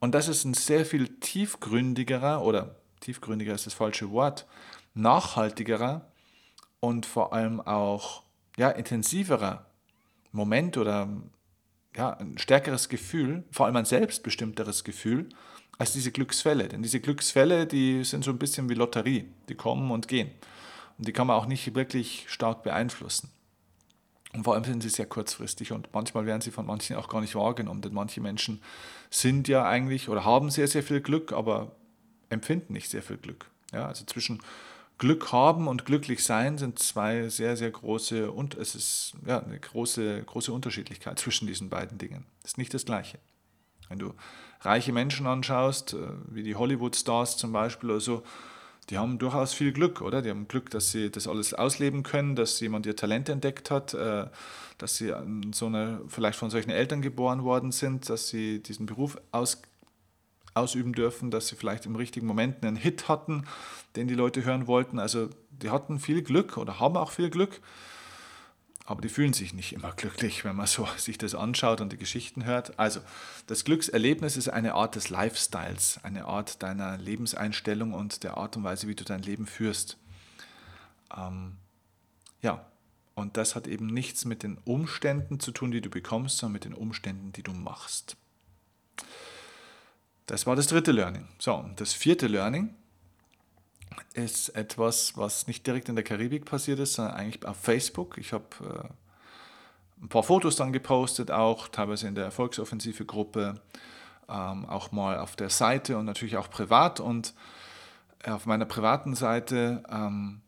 Und 0.00 0.14
das 0.14 0.28
ist 0.28 0.44
ein 0.44 0.54
sehr 0.54 0.86
viel 0.86 1.08
tiefgründigerer, 1.18 2.42
oder 2.42 2.76
tiefgründiger 3.00 3.54
ist 3.54 3.66
das 3.66 3.74
falsche 3.74 4.10
Wort, 4.10 4.46
nachhaltigerer 4.94 6.10
und 6.80 7.04
vor 7.04 7.32
allem 7.32 7.60
auch 7.60 8.22
ja, 8.56 8.70
intensiverer 8.70 9.66
Moment 10.32 10.76
oder 10.76 11.08
ja, 11.96 12.12
ein 12.14 12.38
stärkeres 12.38 12.88
Gefühl, 12.88 13.44
vor 13.50 13.66
allem 13.66 13.76
ein 13.76 13.84
selbstbestimmteres 13.84 14.84
Gefühl, 14.84 15.28
als 15.78 15.92
diese 15.92 16.12
Glücksfälle. 16.12 16.68
Denn 16.68 16.82
diese 16.82 17.00
Glücksfälle, 17.00 17.66
die 17.66 18.04
sind 18.04 18.24
so 18.24 18.30
ein 18.30 18.38
bisschen 18.38 18.68
wie 18.68 18.74
Lotterie, 18.74 19.28
die 19.48 19.54
kommen 19.54 19.90
und 19.90 20.08
gehen. 20.08 20.30
Und 20.98 21.08
die 21.08 21.12
kann 21.12 21.26
man 21.26 21.36
auch 21.36 21.46
nicht 21.46 21.74
wirklich 21.74 22.26
stark 22.28 22.62
beeinflussen. 22.62 23.30
Und 24.32 24.44
vor 24.44 24.54
allem 24.54 24.64
sind 24.64 24.82
sie 24.82 24.90
sehr 24.90 25.06
kurzfristig 25.06 25.72
und 25.72 25.88
manchmal 25.92 26.24
werden 26.24 26.40
sie 26.40 26.52
von 26.52 26.66
manchen 26.66 26.96
auch 26.96 27.08
gar 27.08 27.20
nicht 27.20 27.34
wahrgenommen, 27.34 27.80
denn 27.80 27.92
manche 27.92 28.20
Menschen 28.20 28.62
sind 29.10 29.48
ja 29.48 29.66
eigentlich 29.66 30.08
oder 30.08 30.24
haben 30.24 30.50
sehr, 30.50 30.68
sehr 30.68 30.84
viel 30.84 31.00
Glück, 31.00 31.32
aber 31.32 31.72
empfinden 32.28 32.72
nicht 32.72 32.90
sehr 32.90 33.02
viel 33.02 33.16
Glück. 33.16 33.50
Ja, 33.72 33.86
also 33.86 34.04
zwischen 34.04 34.40
Glück 35.00 35.32
haben 35.32 35.66
und 35.66 35.86
glücklich 35.86 36.22
sein 36.22 36.58
sind 36.58 36.78
zwei 36.78 37.30
sehr, 37.30 37.56
sehr 37.56 37.70
große 37.70 38.30
und 38.30 38.54
es 38.54 38.74
ist 38.74 39.14
ja, 39.26 39.40
eine 39.40 39.58
große, 39.58 40.22
große 40.24 40.52
Unterschiedlichkeit 40.52 41.18
zwischen 41.18 41.46
diesen 41.46 41.70
beiden 41.70 41.96
Dingen. 41.96 42.26
Das 42.42 42.52
ist 42.52 42.58
nicht 42.58 42.74
das 42.74 42.84
Gleiche. 42.84 43.18
Wenn 43.88 43.98
du 43.98 44.12
reiche 44.60 44.92
Menschen 44.92 45.26
anschaust, 45.26 45.94
äh, 45.94 45.96
wie 46.28 46.42
die 46.42 46.54
Hollywood-Stars 46.54 47.38
zum 47.38 47.50
Beispiel 47.50 47.90
oder 47.90 48.00
so, 48.00 48.22
die 48.90 48.98
haben 48.98 49.18
durchaus 49.18 49.54
viel 49.54 49.72
Glück, 49.72 50.02
oder? 50.02 50.20
Die 50.20 50.28
haben 50.28 50.48
Glück, 50.48 50.68
dass 50.68 50.90
sie 50.90 51.10
das 51.10 51.26
alles 51.26 51.54
ausleben 51.54 52.02
können, 52.02 52.36
dass 52.36 52.60
jemand 52.60 52.84
ihr 52.84 52.94
Talent 52.94 53.30
entdeckt 53.30 53.70
hat, 53.70 53.94
äh, 53.94 54.26
dass 54.76 54.96
sie 54.96 55.14
so 55.54 55.66
eine, 55.66 56.02
vielleicht 56.08 56.38
von 56.38 56.50
solchen 56.50 56.70
Eltern 56.70 57.00
geboren 57.00 57.42
worden 57.42 57.72
sind, 57.72 58.10
dass 58.10 58.28
sie 58.28 58.62
diesen 58.62 58.84
Beruf 58.84 59.16
aus, 59.32 59.62
ausüben 60.54 60.92
dürfen, 60.92 61.30
dass 61.30 61.48
sie 61.48 61.56
vielleicht 61.56 61.86
im 61.86 61.96
richtigen 61.96 62.26
Moment 62.26 62.64
einen 62.64 62.76
Hit 62.76 63.08
hatten, 63.08 63.44
den 63.96 64.08
die 64.08 64.14
Leute 64.14 64.44
hören 64.44 64.66
wollten. 64.66 64.98
Also 64.98 65.30
die 65.50 65.70
hatten 65.70 65.98
viel 65.98 66.22
Glück 66.22 66.56
oder 66.56 66.80
haben 66.80 66.96
auch 66.96 67.12
viel 67.12 67.30
Glück, 67.30 67.60
aber 68.84 69.02
die 69.02 69.08
fühlen 69.08 69.32
sich 69.32 69.54
nicht 69.54 69.72
immer 69.72 69.92
glücklich, 69.92 70.44
wenn 70.44 70.56
man 70.56 70.66
so 70.66 70.88
sich 70.96 71.18
das 71.18 71.34
anschaut 71.34 71.80
und 71.80 71.92
die 71.92 71.96
Geschichten 71.96 72.44
hört. 72.44 72.78
Also 72.78 73.00
das 73.46 73.64
Glückserlebnis 73.64 74.36
ist 74.36 74.48
eine 74.48 74.74
Art 74.74 74.96
des 74.96 75.10
Lifestyles, 75.10 76.00
eine 76.02 76.24
Art 76.24 76.62
deiner 76.62 76.98
Lebenseinstellung 76.98 77.92
und 77.92 78.24
der 78.24 78.36
Art 78.36 78.56
und 78.56 78.64
Weise, 78.64 78.88
wie 78.88 78.96
du 78.96 79.04
dein 79.04 79.22
Leben 79.22 79.46
führst. 79.46 79.96
Ähm, 81.16 81.56
ja, 82.42 82.66
und 83.14 83.36
das 83.36 83.54
hat 83.54 83.66
eben 83.66 83.86
nichts 83.86 84.24
mit 84.24 84.42
den 84.42 84.58
Umständen 84.64 85.40
zu 85.40 85.52
tun, 85.52 85.70
die 85.70 85.80
du 85.80 85.90
bekommst, 85.90 86.38
sondern 86.38 86.54
mit 86.54 86.64
den 86.64 86.74
Umständen, 86.74 87.32
die 87.32 87.42
du 87.42 87.52
machst. 87.52 88.16
Das 90.30 90.46
war 90.46 90.54
das 90.54 90.68
dritte 90.68 90.92
Learning. 90.92 91.26
So, 91.40 91.64
das 91.74 91.92
vierte 91.92 92.28
Learning 92.28 92.72
ist 94.14 94.50
etwas, 94.50 95.16
was 95.16 95.48
nicht 95.48 95.66
direkt 95.66 95.88
in 95.88 95.96
der 95.96 96.04
Karibik 96.04 96.44
passiert 96.44 96.78
ist, 96.78 96.94
sondern 96.94 97.14
eigentlich 97.14 97.44
auf 97.44 97.56
Facebook. 97.56 98.16
Ich 98.16 98.32
habe 98.32 98.44
äh, 98.60 100.02
ein 100.04 100.08
paar 100.08 100.22
Fotos 100.22 100.54
dann 100.54 100.72
gepostet, 100.72 101.32
auch 101.32 101.66
teilweise 101.66 102.06
in 102.06 102.14
der 102.14 102.26
Erfolgsoffensive-Gruppe, 102.26 103.60
ähm, 104.28 104.66
auch 104.66 104.92
mal 104.92 105.18
auf 105.18 105.34
der 105.34 105.50
Seite 105.50 105.98
und 105.98 106.04
natürlich 106.04 106.36
auch 106.36 106.48
privat. 106.48 107.00
Und 107.00 107.34
auf 108.24 108.46
meiner 108.46 108.66
privaten 108.66 109.16
Seite 109.16 109.82
ähm, 109.90 110.42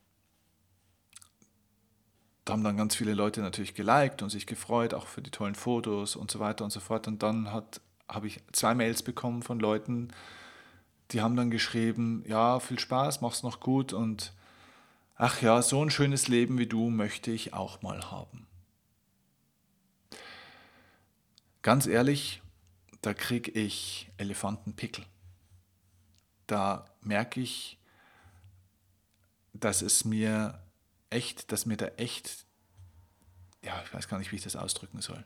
da 2.44 2.52
haben 2.52 2.64
dann 2.64 2.76
ganz 2.76 2.94
viele 2.94 3.14
Leute 3.14 3.40
natürlich 3.40 3.74
geliked 3.74 4.22
und 4.22 4.30
sich 4.30 4.46
gefreut, 4.46 4.94
auch 4.94 5.06
für 5.06 5.22
die 5.22 5.30
tollen 5.30 5.54
Fotos 5.56 6.14
und 6.14 6.30
so 6.30 6.38
weiter 6.38 6.64
und 6.64 6.70
so 6.70 6.80
fort. 6.80 7.08
Und 7.08 7.22
dann 7.22 7.52
hat 7.52 7.80
habe 8.08 8.26
ich 8.26 8.40
zwei 8.52 8.74
Mails 8.74 9.02
bekommen 9.02 9.42
von 9.42 9.58
Leuten, 9.58 10.12
die 11.10 11.20
haben 11.20 11.36
dann 11.36 11.50
geschrieben, 11.50 12.24
ja, 12.26 12.60
viel 12.60 12.78
Spaß, 12.78 13.20
mach's 13.20 13.42
noch 13.42 13.60
gut 13.60 13.92
und 13.92 14.32
ach 15.16 15.42
ja, 15.42 15.62
so 15.62 15.84
ein 15.84 15.90
schönes 15.90 16.28
Leben 16.28 16.58
wie 16.58 16.66
du 16.66 16.90
möchte 16.90 17.30
ich 17.30 17.52
auch 17.52 17.82
mal 17.82 18.10
haben. 18.10 18.46
Ganz 21.60 21.86
ehrlich, 21.86 22.42
da 23.02 23.14
kriege 23.14 23.50
ich 23.52 24.10
Elefantenpickel. 24.16 25.04
Da 26.46 26.86
merke 27.02 27.40
ich, 27.40 27.78
dass 29.52 29.82
es 29.82 30.04
mir 30.04 30.60
echt, 31.10 31.52
dass 31.52 31.66
mir 31.66 31.76
da 31.76 31.86
echt, 31.98 32.46
ja, 33.62 33.80
ich 33.84 33.94
weiß 33.94 34.08
gar 34.08 34.18
nicht, 34.18 34.32
wie 34.32 34.36
ich 34.36 34.42
das 34.42 34.56
ausdrücken 34.56 35.02
soll 35.02 35.24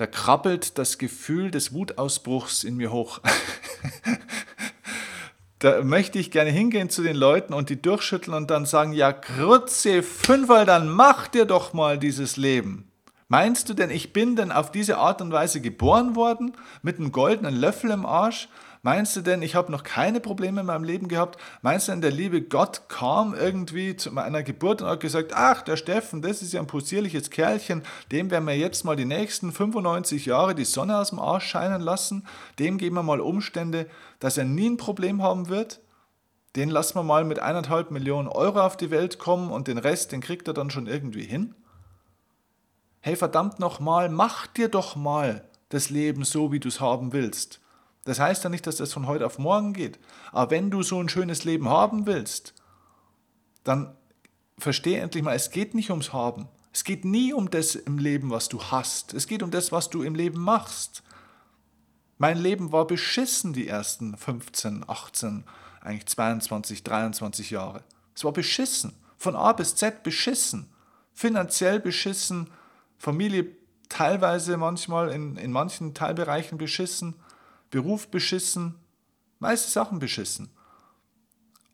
da 0.00 0.06
krabbelt 0.06 0.78
das 0.78 0.96
Gefühl 0.96 1.50
des 1.50 1.74
Wutausbruchs 1.74 2.64
in 2.64 2.76
mir 2.76 2.90
hoch. 2.90 3.20
da 5.58 5.82
möchte 5.82 6.18
ich 6.18 6.30
gerne 6.30 6.48
hingehen 6.48 6.88
zu 6.88 7.02
den 7.02 7.16
Leuten 7.16 7.52
und 7.52 7.68
die 7.68 7.82
durchschütteln 7.82 8.34
und 8.34 8.50
dann 8.50 8.64
sagen, 8.64 8.94
ja, 8.94 9.12
Grütze, 9.12 10.02
Fünferl, 10.02 10.64
dann 10.64 10.88
mach 10.88 11.28
dir 11.28 11.44
doch 11.44 11.74
mal 11.74 11.98
dieses 11.98 12.38
Leben. 12.38 12.90
Meinst 13.28 13.68
du 13.68 13.74
denn, 13.74 13.90
ich 13.90 14.14
bin 14.14 14.36
denn 14.36 14.52
auf 14.52 14.72
diese 14.72 14.96
Art 14.96 15.20
und 15.20 15.32
Weise 15.32 15.60
geboren 15.60 16.16
worden, 16.16 16.56
mit 16.80 16.98
einem 16.98 17.12
goldenen 17.12 17.54
Löffel 17.54 17.90
im 17.90 18.06
Arsch? 18.06 18.48
Meinst 18.82 19.14
du 19.14 19.20
denn, 19.20 19.42
ich 19.42 19.54
habe 19.54 19.70
noch 19.70 19.82
keine 19.82 20.20
Probleme 20.20 20.60
in 20.60 20.66
meinem 20.66 20.84
Leben 20.84 21.08
gehabt? 21.08 21.38
Meinst 21.60 21.88
du 21.88 21.92
denn, 21.92 22.00
der 22.00 22.12
liebe 22.12 22.40
Gott 22.40 22.88
kam 22.88 23.34
irgendwie 23.34 23.94
zu 23.94 24.10
meiner 24.10 24.42
Geburt 24.42 24.80
und 24.80 24.88
hat 24.88 25.00
gesagt, 25.00 25.32
ach, 25.34 25.60
der 25.60 25.76
Steffen, 25.76 26.22
das 26.22 26.40
ist 26.40 26.54
ja 26.54 26.60
ein 26.60 26.66
possierliches 26.66 27.28
Kerlchen, 27.28 27.82
dem 28.10 28.30
werden 28.30 28.46
wir 28.46 28.56
jetzt 28.56 28.84
mal 28.84 28.96
die 28.96 29.04
nächsten 29.04 29.52
95 29.52 30.24
Jahre 30.24 30.54
die 30.54 30.64
Sonne 30.64 30.96
aus 30.96 31.10
dem 31.10 31.18
Arsch 31.18 31.46
scheinen 31.46 31.82
lassen, 31.82 32.26
dem 32.58 32.78
geben 32.78 32.96
wir 32.96 33.02
mal 33.02 33.20
Umstände, 33.20 33.86
dass 34.18 34.38
er 34.38 34.44
nie 34.44 34.70
ein 34.70 34.78
Problem 34.78 35.22
haben 35.22 35.50
wird? 35.50 35.80
Den 36.56 36.70
lassen 36.70 36.94
wir 36.96 37.02
mal 37.02 37.24
mit 37.24 37.38
eineinhalb 37.38 37.90
Millionen 37.90 38.28
Euro 38.28 38.60
auf 38.60 38.78
die 38.78 38.90
Welt 38.90 39.18
kommen 39.18 39.50
und 39.50 39.68
den 39.68 39.78
Rest, 39.78 40.10
den 40.10 40.22
kriegt 40.22 40.48
er 40.48 40.54
dann 40.54 40.70
schon 40.70 40.86
irgendwie 40.86 41.24
hin? 41.24 41.54
Hey, 43.00 43.14
verdammt 43.14 43.60
nochmal, 43.60 44.08
mach 44.08 44.46
dir 44.46 44.68
doch 44.68 44.96
mal 44.96 45.44
das 45.68 45.90
Leben 45.90 46.24
so, 46.24 46.50
wie 46.50 46.60
du 46.60 46.68
es 46.68 46.80
haben 46.80 47.12
willst. 47.12 47.59
Das 48.10 48.18
heißt 48.18 48.42
ja 48.42 48.50
nicht, 48.50 48.66
dass 48.66 48.74
das 48.74 48.92
von 48.92 49.06
heute 49.06 49.24
auf 49.24 49.38
morgen 49.38 49.72
geht. 49.72 50.00
Aber 50.32 50.50
wenn 50.50 50.68
du 50.68 50.82
so 50.82 51.00
ein 51.00 51.08
schönes 51.08 51.44
Leben 51.44 51.68
haben 51.68 52.06
willst, 52.06 52.54
dann 53.62 53.96
verstehe 54.58 54.98
endlich 54.98 55.22
mal, 55.22 55.36
es 55.36 55.52
geht 55.52 55.76
nicht 55.76 55.90
ums 55.90 56.12
Haben. 56.12 56.48
Es 56.72 56.82
geht 56.82 57.04
nie 57.04 57.32
um 57.32 57.50
das 57.50 57.76
im 57.76 57.98
Leben, 57.98 58.30
was 58.30 58.48
du 58.48 58.60
hast. 58.64 59.14
Es 59.14 59.28
geht 59.28 59.44
um 59.44 59.52
das, 59.52 59.70
was 59.70 59.90
du 59.90 60.02
im 60.02 60.16
Leben 60.16 60.40
machst. 60.40 61.04
Mein 62.18 62.36
Leben 62.36 62.72
war 62.72 62.84
beschissen 62.84 63.52
die 63.52 63.68
ersten 63.68 64.16
15, 64.16 64.86
18, 64.88 65.44
eigentlich 65.80 66.06
22, 66.06 66.82
23 66.82 67.50
Jahre. 67.50 67.84
Es 68.12 68.24
war 68.24 68.32
beschissen. 68.32 68.92
Von 69.18 69.36
A 69.36 69.52
bis 69.52 69.76
Z 69.76 70.02
beschissen. 70.02 70.68
Finanziell 71.12 71.78
beschissen. 71.78 72.50
Familie 72.98 73.54
teilweise 73.88 74.56
manchmal 74.56 75.10
in, 75.10 75.36
in 75.36 75.52
manchen 75.52 75.94
Teilbereichen 75.94 76.58
beschissen. 76.58 77.14
Beruf 77.70 78.08
beschissen, 78.08 78.74
meiste 79.38 79.70
Sachen 79.70 79.98
beschissen. 79.98 80.50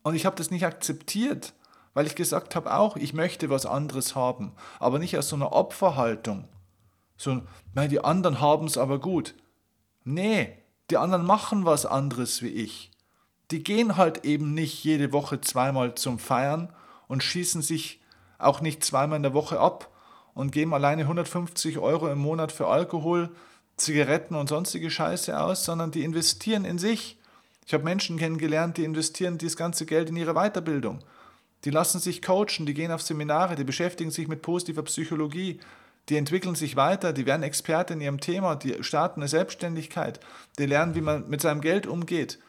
Und 0.03 0.15
ich 0.15 0.25
habe 0.25 0.35
das 0.35 0.51
nicht 0.51 0.65
akzeptiert, 0.65 1.53
weil 1.93 2.07
ich 2.07 2.15
gesagt 2.15 2.55
habe 2.55 2.73
auch, 2.73 2.95
ich 2.95 3.13
möchte 3.13 3.49
was 3.49 3.65
anderes 3.65 4.15
haben, 4.15 4.53
aber 4.79 4.99
nicht 4.99 5.17
aus 5.17 5.29
so 5.29 5.35
einer 5.35 5.51
Opferhaltung. 5.51 6.47
So, 7.17 7.41
nein, 7.73 7.89
die 7.89 8.03
anderen 8.03 8.39
haben 8.39 8.67
es 8.67 8.77
aber 8.77 8.99
gut. 8.99 9.33
Nee, 10.03 10.57
die 10.89 10.97
anderen 10.97 11.25
machen 11.25 11.65
was 11.65 11.85
anderes 11.85 12.41
wie 12.41 12.49
ich. 12.49 12.91
Die 13.51 13.63
gehen 13.63 13.97
halt 13.97 14.25
eben 14.25 14.53
nicht 14.53 14.83
jede 14.83 15.11
Woche 15.11 15.41
zweimal 15.41 15.95
zum 15.95 16.19
Feiern 16.19 16.71
und 17.07 17.23
schießen 17.23 17.61
sich 17.61 18.01
auch 18.37 18.61
nicht 18.61 18.83
zweimal 18.83 19.17
in 19.17 19.23
der 19.23 19.33
Woche 19.33 19.59
ab 19.59 19.89
und 20.33 20.51
geben 20.51 20.73
alleine 20.73 21.01
150 21.01 21.79
Euro 21.79 22.09
im 22.09 22.19
Monat 22.19 22.51
für 22.51 22.67
Alkohol, 22.67 23.31
Zigaretten 23.77 24.35
und 24.35 24.49
sonstige 24.49 24.89
Scheiße 24.89 25.39
aus, 25.39 25.63
sondern 25.63 25.91
die 25.91 26.03
investieren 26.03 26.65
in 26.65 26.79
sich. 26.79 27.17
Ich 27.65 27.73
habe 27.73 27.83
Menschen 27.83 28.17
kennengelernt, 28.17 28.77
die 28.77 28.83
investieren 28.83 29.37
dieses 29.37 29.57
ganze 29.57 29.85
Geld 29.85 30.09
in 30.09 30.15
ihre 30.15 30.33
Weiterbildung. 30.33 30.99
Die 31.63 31.69
lassen 31.69 31.99
sich 31.99 32.21
coachen, 32.21 32.65
die 32.65 32.73
gehen 32.73 32.91
auf 32.91 33.01
Seminare, 33.01 33.55
die 33.55 33.63
beschäftigen 33.63 34.11
sich 34.11 34.27
mit 34.27 34.41
positiver 34.41 34.83
Psychologie, 34.83 35.59
die 36.09 36.17
entwickeln 36.17 36.55
sich 36.55 36.75
weiter, 36.75 37.13
die 37.13 37.25
werden 37.25 37.43
Experte 37.43 37.93
in 37.93 38.01
ihrem 38.01 38.19
Thema, 38.19 38.55
die 38.55 38.83
starten 38.83 39.21
eine 39.21 39.27
Selbstständigkeit, 39.27 40.19
die 40.57 40.65
lernen, 40.65 40.95
wie 40.95 41.01
man 41.01 41.29
mit 41.29 41.41
seinem 41.41 41.61
Geld 41.61 41.85
umgeht. 41.85 42.39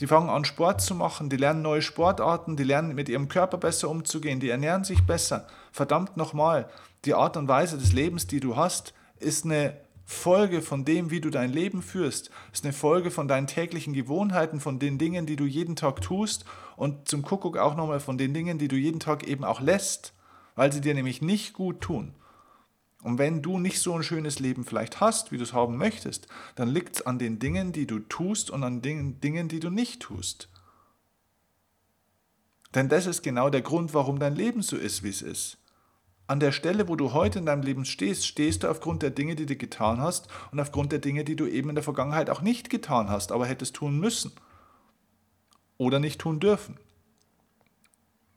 Die 0.00 0.06
fangen 0.06 0.28
an, 0.28 0.44
Sport 0.44 0.80
zu 0.80 0.94
machen, 0.94 1.28
die 1.28 1.36
lernen 1.36 1.62
neue 1.62 1.82
Sportarten, 1.82 2.56
die 2.56 2.64
lernen 2.64 2.94
mit 2.94 3.08
ihrem 3.08 3.28
Körper 3.28 3.56
besser 3.56 3.88
umzugehen, 3.88 4.38
die 4.38 4.50
ernähren 4.50 4.84
sich 4.84 5.04
besser. 5.04 5.46
Verdammt 5.72 6.16
nochmal, 6.16 6.68
die 7.04 7.14
Art 7.14 7.36
und 7.36 7.48
Weise 7.48 7.78
des 7.78 7.92
Lebens, 7.92 8.26
die 8.26 8.40
du 8.40 8.56
hast, 8.56 8.92
ist 9.18 9.44
eine 9.44 9.76
Folge 10.10 10.62
von 10.62 10.86
dem, 10.86 11.10
wie 11.10 11.20
du 11.20 11.28
dein 11.28 11.52
Leben 11.52 11.82
führst. 11.82 12.30
Ist 12.50 12.64
eine 12.64 12.72
Folge 12.72 13.10
von 13.10 13.28
deinen 13.28 13.46
täglichen 13.46 13.92
Gewohnheiten, 13.92 14.58
von 14.58 14.78
den 14.78 14.96
Dingen, 14.96 15.26
die 15.26 15.36
du 15.36 15.44
jeden 15.44 15.76
Tag 15.76 16.00
tust 16.00 16.46
und 16.76 17.08
zum 17.08 17.20
Kuckuck 17.20 17.58
auch 17.58 17.76
nochmal 17.76 18.00
von 18.00 18.16
den 18.16 18.32
Dingen, 18.32 18.56
die 18.56 18.68
du 18.68 18.76
jeden 18.76 19.00
Tag 19.00 19.28
eben 19.28 19.44
auch 19.44 19.60
lässt, 19.60 20.14
weil 20.54 20.72
sie 20.72 20.80
dir 20.80 20.94
nämlich 20.94 21.20
nicht 21.20 21.52
gut 21.52 21.82
tun. 21.82 22.14
Und 23.02 23.18
wenn 23.18 23.42
du 23.42 23.58
nicht 23.58 23.80
so 23.80 23.94
ein 23.94 24.02
schönes 24.02 24.38
Leben 24.38 24.64
vielleicht 24.64 24.98
hast, 24.98 25.30
wie 25.30 25.36
du 25.36 25.42
es 25.42 25.52
haben 25.52 25.76
möchtest, 25.76 26.26
dann 26.54 26.68
liegt 26.68 26.96
es 26.96 27.06
an 27.06 27.18
den 27.18 27.38
Dingen, 27.38 27.72
die 27.72 27.86
du 27.86 27.98
tust 27.98 28.50
und 28.50 28.64
an 28.64 28.80
den 28.80 29.20
Dingen, 29.20 29.48
die 29.48 29.60
du 29.60 29.68
nicht 29.68 30.00
tust. 30.00 30.48
Denn 32.74 32.88
das 32.88 33.04
ist 33.04 33.22
genau 33.22 33.50
der 33.50 33.62
Grund, 33.62 33.92
warum 33.92 34.18
dein 34.18 34.34
Leben 34.34 34.62
so 34.62 34.78
ist, 34.78 35.02
wie 35.02 35.10
es 35.10 35.20
ist. 35.20 35.58
An 36.28 36.40
der 36.40 36.52
Stelle, 36.52 36.88
wo 36.88 36.94
du 36.94 37.14
heute 37.14 37.38
in 37.38 37.46
deinem 37.46 37.62
Leben 37.62 37.86
stehst, 37.86 38.26
stehst 38.26 38.62
du 38.62 38.68
aufgrund 38.68 39.02
der 39.02 39.08
Dinge, 39.08 39.34
die 39.34 39.46
du 39.46 39.56
getan 39.56 39.98
hast 39.98 40.28
und 40.52 40.60
aufgrund 40.60 40.92
der 40.92 40.98
Dinge, 40.98 41.24
die 41.24 41.36
du 41.36 41.46
eben 41.46 41.70
in 41.70 41.74
der 41.74 41.82
Vergangenheit 41.82 42.28
auch 42.28 42.42
nicht 42.42 42.68
getan 42.68 43.08
hast, 43.08 43.32
aber 43.32 43.46
hättest 43.46 43.76
tun 43.76 43.98
müssen 43.98 44.32
oder 45.78 46.00
nicht 46.00 46.20
tun 46.20 46.38
dürfen. 46.38 46.78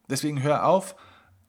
Deswegen 0.10 0.42
hör 0.42 0.66
auf, 0.68 0.96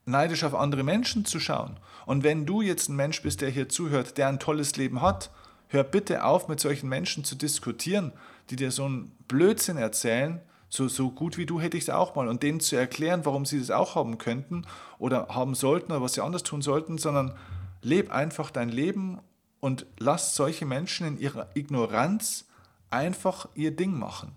neidisch 0.04 0.42
auf 0.42 0.56
andere 0.56 0.82
Menschen 0.82 1.24
zu 1.24 1.38
schauen. 1.38 1.78
Und 2.06 2.24
wenn 2.24 2.44
du 2.44 2.60
jetzt 2.60 2.88
ein 2.88 2.96
Mensch 2.96 3.22
bist, 3.22 3.40
der 3.40 3.50
hier 3.50 3.68
zuhört, 3.68 4.18
der 4.18 4.26
ein 4.26 4.40
tolles 4.40 4.74
Leben 4.76 5.00
hat, 5.00 5.30
hör 5.68 5.84
bitte 5.84 6.24
auf, 6.24 6.48
mit 6.48 6.58
solchen 6.58 6.88
Menschen 6.88 7.22
zu 7.22 7.36
diskutieren, 7.36 8.12
die 8.50 8.56
dir 8.56 8.72
so 8.72 8.84
einen 8.84 9.12
Blödsinn 9.28 9.76
erzählen, 9.76 10.40
so, 10.74 10.88
so 10.88 11.10
gut 11.10 11.36
wie 11.36 11.44
du 11.44 11.60
hätte 11.60 11.76
ich 11.76 11.84
es 11.84 11.90
auch 11.90 12.14
mal. 12.14 12.28
Und 12.28 12.42
denen 12.42 12.58
zu 12.58 12.76
erklären, 12.76 13.26
warum 13.26 13.44
sie 13.44 13.58
das 13.58 13.70
auch 13.70 13.94
haben 13.94 14.16
könnten 14.16 14.64
oder 14.98 15.28
haben 15.28 15.54
sollten 15.54 15.92
oder 15.92 16.00
was 16.00 16.14
sie 16.14 16.22
anders 16.22 16.44
tun 16.44 16.62
sollten, 16.62 16.96
sondern 16.96 17.34
leb 17.82 18.10
einfach 18.10 18.50
dein 18.50 18.70
Leben 18.70 19.20
und 19.60 19.84
lass 19.98 20.34
solche 20.34 20.64
Menschen 20.64 21.06
in 21.06 21.18
ihrer 21.18 21.48
Ignoranz 21.54 22.46
einfach 22.88 23.50
ihr 23.54 23.76
Ding 23.76 23.92
machen. 23.92 24.32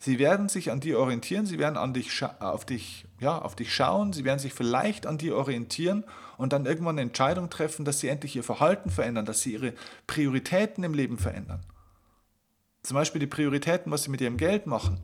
Sie 0.00 0.18
werden 0.18 0.48
sich 0.48 0.72
an 0.72 0.80
dir 0.80 0.98
orientieren, 0.98 1.46
sie 1.46 1.60
werden 1.60 1.76
an 1.76 1.94
dich, 1.94 2.24
auf, 2.40 2.64
dich, 2.64 3.06
ja, 3.20 3.38
auf 3.38 3.54
dich 3.54 3.72
schauen, 3.72 4.12
sie 4.12 4.24
werden 4.24 4.40
sich 4.40 4.52
vielleicht 4.52 5.06
an 5.06 5.18
dir 5.18 5.36
orientieren 5.36 6.02
und 6.36 6.52
dann 6.52 6.66
irgendwann 6.66 6.96
eine 6.96 7.02
Entscheidung 7.02 7.48
treffen, 7.48 7.84
dass 7.84 8.00
sie 8.00 8.08
endlich 8.08 8.34
ihr 8.34 8.42
Verhalten 8.42 8.90
verändern, 8.90 9.24
dass 9.24 9.42
sie 9.42 9.52
ihre 9.52 9.72
Prioritäten 10.08 10.82
im 10.82 10.94
Leben 10.94 11.16
verändern. 11.16 11.60
Zum 12.82 12.96
Beispiel 12.96 13.20
die 13.20 13.28
Prioritäten, 13.28 13.92
was 13.92 14.02
sie 14.02 14.10
mit 14.10 14.20
ihrem 14.20 14.36
Geld 14.36 14.66
machen. 14.66 14.98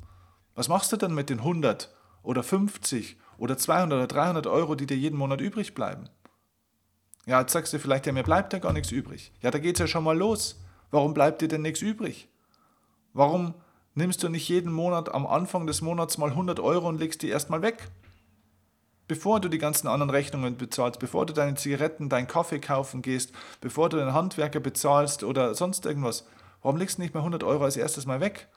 Was 0.60 0.68
machst 0.68 0.92
du 0.92 0.98
dann 0.98 1.14
mit 1.14 1.30
den 1.30 1.38
100 1.38 1.88
oder 2.22 2.42
50 2.42 3.16
oder 3.38 3.56
200 3.56 3.96
oder 3.96 4.06
300 4.06 4.46
Euro, 4.46 4.74
die 4.74 4.84
dir 4.84 4.94
jeden 4.98 5.16
Monat 5.16 5.40
übrig 5.40 5.74
bleiben? 5.74 6.10
Ja, 7.24 7.40
jetzt 7.40 7.54
sagst 7.54 7.72
du 7.72 7.78
vielleicht, 7.78 8.04
ja, 8.04 8.12
mir 8.12 8.24
bleibt 8.24 8.52
ja 8.52 8.58
gar 8.58 8.74
nichts 8.74 8.92
übrig. 8.92 9.32
Ja, 9.40 9.50
da 9.50 9.58
geht 9.58 9.76
es 9.76 9.80
ja 9.80 9.86
schon 9.86 10.04
mal 10.04 10.18
los. 10.18 10.60
Warum 10.90 11.14
bleibt 11.14 11.40
dir 11.40 11.48
denn 11.48 11.62
nichts 11.62 11.80
übrig? 11.80 12.28
Warum 13.14 13.54
nimmst 13.94 14.22
du 14.22 14.28
nicht 14.28 14.46
jeden 14.50 14.70
Monat 14.70 15.14
am 15.14 15.26
Anfang 15.26 15.66
des 15.66 15.80
Monats 15.80 16.18
mal 16.18 16.28
100 16.28 16.60
Euro 16.60 16.90
und 16.90 17.00
legst 17.00 17.22
die 17.22 17.30
erstmal 17.30 17.62
weg? 17.62 17.90
Bevor 19.08 19.40
du 19.40 19.48
die 19.48 19.56
ganzen 19.56 19.88
anderen 19.88 20.10
Rechnungen 20.10 20.58
bezahlst, 20.58 21.00
bevor 21.00 21.24
du 21.24 21.32
deine 21.32 21.54
Zigaretten, 21.54 22.10
deinen 22.10 22.26
Kaffee 22.28 22.58
kaufen 22.58 23.00
gehst, 23.00 23.32
bevor 23.62 23.88
du 23.88 23.96
den 23.96 24.12
Handwerker 24.12 24.60
bezahlst 24.60 25.24
oder 25.24 25.54
sonst 25.54 25.86
irgendwas, 25.86 26.26
warum 26.60 26.76
legst 26.76 26.98
du 26.98 27.02
nicht 27.02 27.14
mal 27.14 27.20
100 27.20 27.44
Euro 27.44 27.64
als 27.64 27.78
erstes 27.78 28.04
mal 28.04 28.20
weg? 28.20 28.50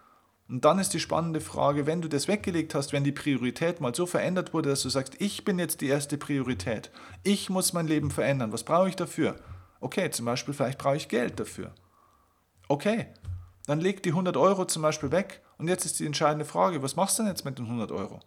Und 0.50 0.66
dann 0.66 0.80
ist 0.80 0.94
die 0.94 1.00
spannende 1.00 1.42
Frage, 1.42 1.86
wenn 1.86 2.02
du 2.02 2.10
das 2.10 2.28
weggelegt 2.28 2.76
hast, 2.76 2.92
wenn 2.92 3.04
die 3.04 3.12
Priorität 3.12 3.80
mal 3.80 3.96
so 3.96 4.06
verändert 4.06 4.54
wurde, 4.54 4.70
dass 4.70 4.82
du 4.82 4.90
sagst, 4.90 5.16
ich 5.20 5.46
bin 5.46 5.58
jetzt 5.58 5.82
die 5.82 5.88
erste 5.88 6.18
Priorität, 6.18 6.92
ich 7.24 7.50
muss 7.50 7.74
mein 7.74 7.88
Leben 7.88 8.12
verändern, 8.12 8.52
was 8.52 8.64
brauche 8.64 8.90
ich 8.90 8.96
dafür? 8.96 9.36
Okay, 9.80 10.10
zum 10.12 10.26
Beispiel 10.26 10.54
vielleicht 10.54 10.80
brauche 10.80 10.98
ich 10.98 11.08
Geld 11.08 11.40
dafür. 11.40 11.74
Okay, 12.68 13.08
dann 13.66 13.80
leg 13.80 14.04
die 14.04 14.10
100 14.10 14.36
Euro 14.36 14.66
zum 14.66 14.82
Beispiel 14.82 15.12
weg 15.12 15.42
und 15.58 15.70
jetzt 15.70 15.86
ist 15.86 16.00
die 16.00 16.06
entscheidende 16.06 16.46
Frage, 16.46 16.84
was 16.84 16.96
machst 16.96 17.18
du 17.18 17.24
denn 17.24 17.32
jetzt 17.32 17.46
mit 17.46 17.58
den 17.58 17.66
100 17.66 17.92
Euro? 17.92 18.20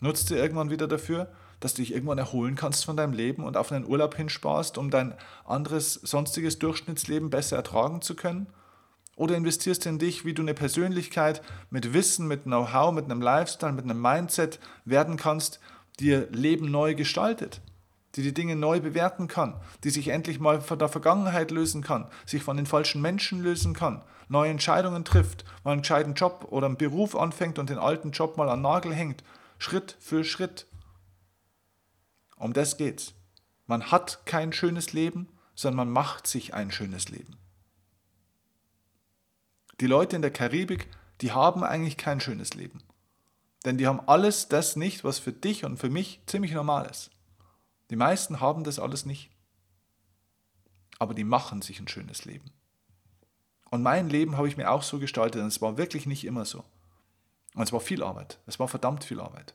Nutzt 0.00 0.28
du 0.30 0.34
irgendwann 0.34 0.70
wieder 0.70 0.86
dafür, 0.86 1.32
dass 1.60 1.72
du 1.72 1.80
dich 1.80 1.92
irgendwann 1.92 2.18
erholen 2.18 2.54
kannst 2.54 2.84
von 2.84 2.98
deinem 2.98 3.14
Leben 3.14 3.44
und 3.44 3.56
auf 3.56 3.72
einen 3.72 3.86
Urlaub 3.86 4.14
hinsparst, 4.14 4.76
um 4.76 4.90
dein 4.90 5.14
anderes 5.46 5.94
sonstiges 5.94 6.58
Durchschnittsleben 6.58 7.30
besser 7.30 7.56
ertragen 7.56 8.02
zu 8.02 8.14
können? 8.14 8.48
Oder 9.16 9.34
investierst 9.34 9.86
in 9.86 9.98
dich, 9.98 10.26
wie 10.26 10.34
du 10.34 10.42
eine 10.42 10.54
Persönlichkeit 10.54 11.42
mit 11.70 11.94
Wissen, 11.94 12.28
mit 12.28 12.44
Know-how, 12.44 12.92
mit 12.92 13.06
einem 13.06 13.22
Lifestyle, 13.22 13.72
mit 13.72 13.84
einem 13.84 14.00
Mindset 14.00 14.60
werden 14.84 15.16
kannst, 15.16 15.58
die 15.98 16.08
ihr 16.08 16.28
Leben 16.30 16.70
neu 16.70 16.94
gestaltet, 16.94 17.62
die 18.14 18.22
die 18.22 18.34
Dinge 18.34 18.56
neu 18.56 18.78
bewerten 18.80 19.26
kann, 19.26 19.58
die 19.84 19.90
sich 19.90 20.08
endlich 20.08 20.38
mal 20.38 20.60
von 20.60 20.78
der 20.78 20.90
Vergangenheit 20.90 21.50
lösen 21.50 21.82
kann, 21.82 22.08
sich 22.26 22.42
von 22.42 22.58
den 22.58 22.66
falschen 22.66 23.00
Menschen 23.00 23.42
lösen 23.42 23.72
kann, 23.72 24.04
neue 24.28 24.50
Entscheidungen 24.50 25.06
trifft, 25.06 25.46
mal 25.64 25.72
einen 25.72 25.80
gescheiten 25.80 26.12
Job 26.12 26.48
oder 26.50 26.66
einen 26.66 26.76
Beruf 26.76 27.16
anfängt 27.16 27.58
und 27.58 27.70
den 27.70 27.78
alten 27.78 28.10
Job 28.10 28.36
mal 28.36 28.50
an 28.50 28.60
Nagel 28.60 28.94
hängt, 28.94 29.24
Schritt 29.58 29.96
für 29.98 30.24
Schritt. 30.24 30.66
Um 32.36 32.52
das 32.52 32.76
geht's. 32.76 33.14
Man 33.66 33.90
hat 33.90 34.26
kein 34.26 34.52
schönes 34.52 34.92
Leben, 34.92 35.28
sondern 35.54 35.88
man 35.88 35.90
macht 35.90 36.26
sich 36.26 36.52
ein 36.52 36.70
schönes 36.70 37.08
Leben. 37.08 37.36
Die 39.80 39.86
Leute 39.86 40.16
in 40.16 40.22
der 40.22 40.30
Karibik, 40.30 40.88
die 41.20 41.32
haben 41.32 41.62
eigentlich 41.62 41.96
kein 41.96 42.20
schönes 42.20 42.54
Leben. 42.54 42.82
Denn 43.64 43.78
die 43.78 43.86
haben 43.86 44.00
alles 44.06 44.48
das 44.48 44.76
nicht, 44.76 45.04
was 45.04 45.18
für 45.18 45.32
dich 45.32 45.64
und 45.64 45.78
für 45.78 45.90
mich 45.90 46.20
ziemlich 46.26 46.52
normal 46.52 46.86
ist. 46.86 47.10
Die 47.90 47.96
meisten 47.96 48.40
haben 48.40 48.64
das 48.64 48.78
alles 48.78 49.06
nicht. 49.06 49.30
Aber 50.98 51.14
die 51.14 51.24
machen 51.24 51.62
sich 51.62 51.80
ein 51.80 51.88
schönes 51.88 52.24
Leben. 52.24 52.52
Und 53.70 53.82
mein 53.82 54.08
Leben 54.08 54.36
habe 54.36 54.48
ich 54.48 54.56
mir 54.56 54.70
auch 54.70 54.82
so 54.82 54.98
gestaltet 54.98 55.42
und 55.42 55.48
es 55.48 55.60
war 55.60 55.76
wirklich 55.76 56.06
nicht 56.06 56.24
immer 56.24 56.44
so. 56.44 56.64
Und 57.54 57.62
es 57.62 57.72
war 57.72 57.80
viel 57.80 58.02
Arbeit. 58.02 58.38
Es 58.46 58.58
war 58.58 58.68
verdammt 58.68 59.04
viel 59.04 59.20
Arbeit. 59.20 59.54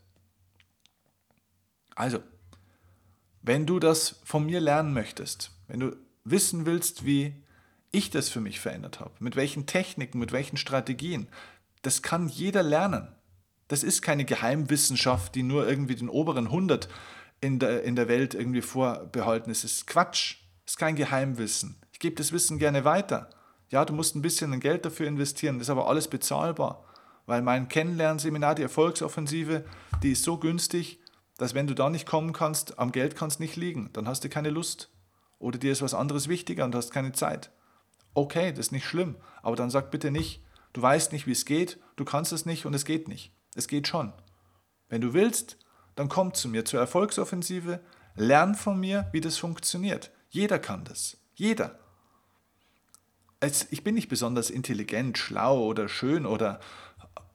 Also, 1.95 2.19
wenn 3.41 3.65
du 3.65 3.79
das 3.79 4.19
von 4.23 4.45
mir 4.45 4.59
lernen 4.59 4.93
möchtest, 4.93 5.51
wenn 5.67 5.79
du 5.79 5.95
wissen 6.23 6.65
willst, 6.65 7.05
wie 7.05 7.41
ich 7.91 8.09
das 8.09 8.29
für 8.29 8.41
mich 8.41 8.59
verändert 8.59 8.99
habe, 8.99 9.11
mit 9.19 9.35
welchen 9.35 9.65
Techniken, 9.65 10.19
mit 10.19 10.31
welchen 10.31 10.57
Strategien. 10.57 11.27
Das 11.81 12.01
kann 12.01 12.27
jeder 12.27 12.63
lernen. 12.63 13.09
Das 13.67 13.83
ist 13.83 14.01
keine 14.01 14.25
Geheimwissenschaft, 14.25 15.35
die 15.35 15.43
nur 15.43 15.67
irgendwie 15.67 15.95
den 15.95 16.09
oberen 16.09 16.47
100 16.47 16.89
in 17.41 17.59
der, 17.59 17.83
in 17.83 17.95
der 17.95 18.07
Welt 18.07 18.33
irgendwie 18.33 18.61
vorbehalten 18.61 19.49
ist. 19.49 19.63
Es 19.63 19.73
ist 19.73 19.87
Quatsch. 19.87 20.37
Es 20.65 20.73
ist 20.73 20.77
kein 20.77 20.95
Geheimwissen. 20.95 21.81
Ich 21.91 21.99
gebe 21.99 22.15
das 22.15 22.31
Wissen 22.31 22.59
gerne 22.59 22.85
weiter. 22.85 23.29
Ja, 23.69 23.85
du 23.85 23.93
musst 23.93 24.15
ein 24.15 24.21
bisschen 24.21 24.59
Geld 24.59 24.85
dafür 24.85 25.07
investieren, 25.07 25.57
das 25.57 25.67
ist 25.67 25.71
aber 25.71 25.87
alles 25.87 26.07
bezahlbar. 26.07 26.85
Weil 27.25 27.41
mein 27.41 27.69
Kennenlernseminar, 27.69 28.55
die 28.55 28.63
Erfolgsoffensive, 28.63 29.63
die 30.03 30.11
ist 30.11 30.23
so 30.23 30.37
günstig, 30.37 30.99
dass 31.37 31.53
wenn 31.53 31.67
du 31.67 31.73
da 31.73 31.89
nicht 31.89 32.05
kommen 32.05 32.33
kannst, 32.33 32.77
am 32.77 32.91
Geld 32.91 33.15
kannst 33.15 33.39
nicht 33.39 33.55
liegen. 33.55 33.89
Dann 33.93 34.07
hast 34.07 34.23
du 34.23 34.29
keine 34.29 34.49
Lust. 34.49 34.89
Oder 35.39 35.57
dir 35.57 35.71
ist 35.71 35.81
was 35.81 35.93
anderes 35.93 36.27
wichtiger 36.27 36.65
und 36.65 36.75
hast 36.75 36.91
keine 36.91 37.13
Zeit. 37.13 37.51
Okay, 38.13 38.51
das 38.51 38.67
ist 38.67 38.71
nicht 38.71 38.85
schlimm, 38.85 39.15
aber 39.41 39.55
dann 39.55 39.69
sag 39.69 39.91
bitte 39.91 40.11
nicht, 40.11 40.43
du 40.73 40.81
weißt 40.81 41.11
nicht, 41.11 41.27
wie 41.27 41.31
es 41.31 41.45
geht, 41.45 41.79
du 41.95 42.05
kannst 42.05 42.31
es 42.33 42.45
nicht 42.45 42.65
und 42.65 42.73
es 42.73 42.85
geht 42.85 43.07
nicht. 43.07 43.33
Es 43.55 43.67
geht 43.67 43.87
schon. 43.87 44.13
Wenn 44.89 45.01
du 45.01 45.13
willst, 45.13 45.57
dann 45.95 46.09
komm 46.09 46.33
zu 46.33 46.49
mir 46.49 46.65
zur 46.65 46.79
Erfolgsoffensive, 46.79 47.81
lern 48.15 48.55
von 48.55 48.79
mir, 48.79 49.09
wie 49.11 49.21
das 49.21 49.37
funktioniert. 49.37 50.11
Jeder 50.29 50.59
kann 50.59 50.83
das. 50.83 51.17
Jeder. 51.33 51.79
Ich 53.69 53.83
bin 53.83 53.95
nicht 53.95 54.09
besonders 54.09 54.49
intelligent, 54.49 55.17
schlau 55.17 55.65
oder 55.65 55.87
schön 55.89 56.25
oder 56.25 56.59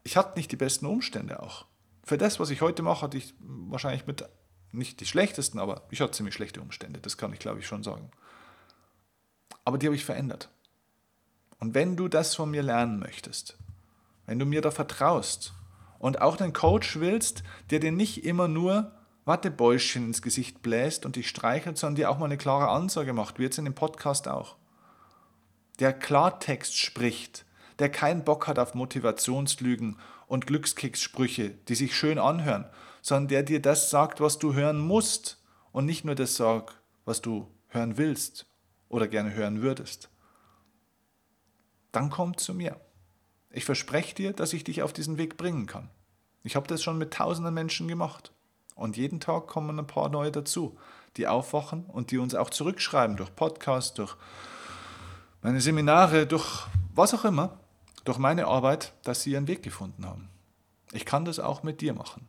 ich 0.04 0.16
hatte 0.16 0.38
nicht 0.38 0.52
die 0.52 0.56
besten 0.56 0.86
Umstände 0.86 1.42
auch. 1.42 1.66
Für 2.04 2.16
das, 2.16 2.38
was 2.38 2.50
ich 2.50 2.60
heute 2.60 2.82
mache, 2.82 3.02
hatte 3.02 3.18
ich 3.18 3.34
wahrscheinlich 3.40 4.06
mit 4.06 4.24
nicht 4.70 5.00
die 5.00 5.06
schlechtesten, 5.06 5.58
aber 5.58 5.82
ich 5.90 6.00
hatte 6.00 6.12
ziemlich 6.12 6.34
schlechte 6.34 6.60
Umstände. 6.60 7.00
Das 7.00 7.16
kann 7.16 7.32
ich, 7.32 7.40
glaube 7.40 7.58
ich, 7.58 7.66
schon 7.66 7.82
sagen. 7.82 8.10
Aber 9.64 9.78
die 9.78 9.86
habe 9.86 9.96
ich 9.96 10.04
verändert. 10.04 10.48
Und 11.58 11.74
wenn 11.74 11.96
du 11.96 12.08
das 12.08 12.34
von 12.34 12.50
mir 12.50 12.62
lernen 12.62 12.98
möchtest, 12.98 13.56
wenn 14.26 14.38
du 14.38 14.46
mir 14.46 14.60
da 14.60 14.70
vertraust 14.70 15.54
und 15.98 16.20
auch 16.20 16.38
einen 16.38 16.52
Coach 16.52 17.00
willst, 17.00 17.42
der 17.70 17.80
dir 17.80 17.92
nicht 17.92 18.24
immer 18.24 18.48
nur 18.48 18.92
Wattebäuschen 19.24 20.06
ins 20.06 20.22
Gesicht 20.22 20.62
bläst 20.62 21.06
und 21.06 21.16
dich 21.16 21.28
streichelt, 21.28 21.78
sondern 21.78 21.96
dir 21.96 22.10
auch 22.10 22.18
mal 22.18 22.26
eine 22.26 22.36
klare 22.36 22.68
Ansage 22.68 23.12
macht, 23.12 23.38
wie 23.38 23.44
jetzt 23.44 23.58
in 23.58 23.64
dem 23.64 23.74
Podcast 23.74 24.28
auch. 24.28 24.56
Der 25.80 25.92
Klartext 25.92 26.76
spricht, 26.76 27.44
der 27.78 27.90
keinen 27.90 28.24
Bock 28.24 28.46
hat 28.46 28.58
auf 28.58 28.74
Motivationslügen 28.74 29.96
und 30.26 30.46
Glückskickssprüche, 30.46 31.50
die 31.50 31.74
sich 31.74 31.96
schön 31.96 32.18
anhören, 32.18 32.66
sondern 33.02 33.28
der 33.28 33.42
dir 33.42 33.60
das 33.60 33.90
sagt, 33.90 34.20
was 34.20 34.38
du 34.38 34.54
hören 34.54 34.78
musst 34.78 35.42
und 35.72 35.86
nicht 35.86 36.04
nur 36.04 36.14
das 36.14 36.36
sagt, 36.36 36.80
was 37.04 37.20
du 37.20 37.48
hören 37.68 37.98
willst 37.98 38.46
oder 38.88 39.08
gerne 39.08 39.34
hören 39.34 39.62
würdest 39.62 40.10
dann 41.96 42.10
komm 42.10 42.36
zu 42.36 42.52
mir. 42.52 42.78
Ich 43.50 43.64
verspreche 43.64 44.14
dir, 44.14 44.32
dass 44.34 44.52
ich 44.52 44.64
dich 44.64 44.82
auf 44.82 44.92
diesen 44.92 45.16
Weg 45.16 45.38
bringen 45.38 45.64
kann. 45.64 45.88
Ich 46.42 46.54
habe 46.54 46.66
das 46.66 46.82
schon 46.82 46.98
mit 46.98 47.14
tausenden 47.14 47.54
Menschen 47.54 47.88
gemacht. 47.88 48.32
Und 48.74 48.98
jeden 48.98 49.18
Tag 49.18 49.46
kommen 49.46 49.78
ein 49.78 49.86
paar 49.86 50.10
neue 50.10 50.30
dazu, 50.30 50.78
die 51.16 51.26
aufwachen 51.26 51.86
und 51.86 52.10
die 52.10 52.18
uns 52.18 52.34
auch 52.34 52.50
zurückschreiben 52.50 53.16
durch 53.16 53.34
Podcasts, 53.34 53.94
durch 53.94 54.14
meine 55.40 55.62
Seminare, 55.62 56.26
durch 56.26 56.66
was 56.94 57.14
auch 57.14 57.24
immer, 57.24 57.58
durch 58.04 58.18
meine 58.18 58.46
Arbeit, 58.46 58.92
dass 59.02 59.22
sie 59.22 59.30
ihren 59.30 59.48
Weg 59.48 59.62
gefunden 59.62 60.04
haben. 60.04 60.28
Ich 60.92 61.06
kann 61.06 61.24
das 61.24 61.40
auch 61.40 61.62
mit 61.62 61.80
dir 61.80 61.94
machen. 61.94 62.28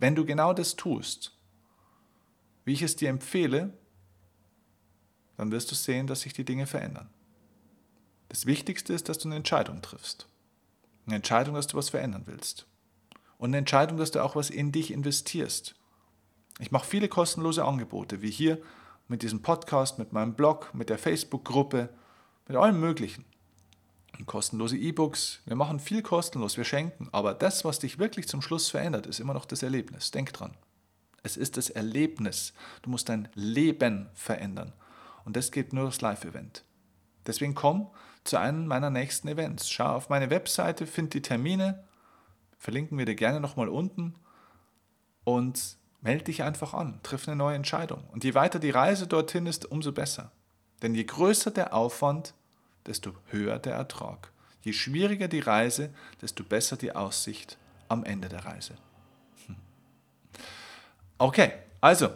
Wenn 0.00 0.16
du 0.16 0.24
genau 0.24 0.52
das 0.52 0.74
tust, 0.74 1.38
wie 2.64 2.72
ich 2.72 2.82
es 2.82 2.96
dir 2.96 3.10
empfehle, 3.10 3.72
dann 5.36 5.52
wirst 5.52 5.70
du 5.70 5.76
sehen, 5.76 6.08
dass 6.08 6.22
sich 6.22 6.32
die 6.32 6.44
Dinge 6.44 6.66
verändern. 6.66 7.08
Das 8.32 8.46
Wichtigste 8.46 8.94
ist, 8.94 9.10
dass 9.10 9.18
du 9.18 9.28
eine 9.28 9.36
Entscheidung 9.36 9.82
triffst. 9.82 10.26
Eine 11.04 11.16
Entscheidung, 11.16 11.54
dass 11.54 11.66
du 11.66 11.76
was 11.76 11.90
verändern 11.90 12.22
willst. 12.24 12.64
Und 13.36 13.50
eine 13.50 13.58
Entscheidung, 13.58 13.98
dass 13.98 14.10
du 14.10 14.24
auch 14.24 14.36
was 14.36 14.48
in 14.48 14.72
dich 14.72 14.90
investierst. 14.90 15.74
Ich 16.58 16.70
mache 16.70 16.86
viele 16.86 17.08
kostenlose 17.08 17.62
Angebote, 17.62 18.22
wie 18.22 18.30
hier 18.30 18.56
mit 19.06 19.20
diesem 19.20 19.42
Podcast, 19.42 19.98
mit 19.98 20.14
meinem 20.14 20.32
Blog, 20.32 20.72
mit 20.72 20.88
der 20.88 20.96
Facebook-Gruppe, 20.96 21.90
mit 22.48 22.56
allem 22.56 22.80
Möglichen. 22.80 23.26
Und 24.18 24.24
kostenlose 24.24 24.78
E-Books. 24.78 25.40
Wir 25.44 25.56
machen 25.56 25.78
viel 25.78 26.00
kostenlos, 26.00 26.56
wir 26.56 26.64
schenken. 26.64 27.10
Aber 27.12 27.34
das, 27.34 27.66
was 27.66 27.80
dich 27.80 27.98
wirklich 27.98 28.28
zum 28.28 28.40
Schluss 28.40 28.70
verändert, 28.70 29.04
ist 29.04 29.20
immer 29.20 29.34
noch 29.34 29.44
das 29.44 29.62
Erlebnis. 29.62 30.10
Denk 30.10 30.32
dran. 30.32 30.54
Es 31.22 31.36
ist 31.36 31.58
das 31.58 31.68
Erlebnis. 31.68 32.54
Du 32.80 32.88
musst 32.88 33.10
dein 33.10 33.28
Leben 33.34 34.08
verändern. 34.14 34.72
Und 35.26 35.36
das 35.36 35.50
geht 35.50 35.74
nur 35.74 35.82
durchs 35.82 36.00
Live-Event. 36.00 36.64
Deswegen 37.26 37.54
komm 37.54 37.90
zu 38.24 38.38
einem 38.38 38.66
meiner 38.66 38.90
nächsten 38.90 39.28
Events. 39.28 39.70
Schau 39.70 39.96
auf 39.96 40.08
meine 40.08 40.30
Webseite, 40.30 40.86
find 40.86 41.14
die 41.14 41.22
Termine, 41.22 41.84
verlinken 42.58 42.98
wir 42.98 43.06
dir 43.06 43.14
gerne 43.14 43.40
nochmal 43.40 43.68
unten 43.68 44.14
und 45.24 45.76
melde 46.00 46.24
dich 46.24 46.42
einfach 46.42 46.74
an, 46.74 47.00
triff 47.02 47.26
eine 47.26 47.36
neue 47.36 47.56
Entscheidung. 47.56 48.04
Und 48.12 48.24
je 48.24 48.34
weiter 48.34 48.58
die 48.58 48.70
Reise 48.70 49.06
dorthin 49.06 49.46
ist, 49.46 49.70
umso 49.70 49.92
besser. 49.92 50.32
Denn 50.82 50.94
je 50.94 51.04
größer 51.04 51.50
der 51.50 51.74
Aufwand, 51.74 52.34
desto 52.86 53.12
höher 53.26 53.58
der 53.58 53.74
Ertrag. 53.74 54.32
Je 54.62 54.72
schwieriger 54.72 55.28
die 55.28 55.40
Reise, 55.40 55.92
desto 56.20 56.44
besser 56.44 56.76
die 56.76 56.94
Aussicht 56.94 57.56
am 57.88 58.04
Ende 58.04 58.28
der 58.28 58.44
Reise. 58.44 58.74
Hm. 59.46 59.56
Okay, 61.18 61.52
also, 61.80 62.10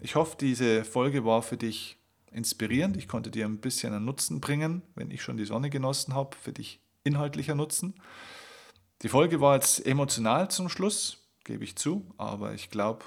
ich 0.00 0.14
hoffe, 0.14 0.36
diese 0.38 0.84
Folge 0.84 1.24
war 1.24 1.42
für 1.42 1.56
dich 1.56 1.99
inspirierend. 2.30 2.96
Ich 2.96 3.08
konnte 3.08 3.30
dir 3.30 3.46
ein 3.46 3.58
bisschen 3.58 3.92
einen 3.92 4.04
Nutzen 4.04 4.40
bringen, 4.40 4.82
wenn 4.94 5.10
ich 5.10 5.22
schon 5.22 5.36
die 5.36 5.44
Sonne 5.44 5.70
genossen 5.70 6.14
habe, 6.14 6.36
für 6.36 6.52
dich 6.52 6.80
inhaltlicher 7.04 7.54
Nutzen. 7.54 7.94
Die 9.02 9.08
Folge 9.08 9.40
war 9.40 9.54
jetzt 9.54 9.84
emotional 9.86 10.50
zum 10.50 10.68
Schluss, 10.68 11.26
gebe 11.44 11.64
ich 11.64 11.76
zu, 11.76 12.12
aber 12.18 12.52
ich 12.54 12.70
glaube, 12.70 13.06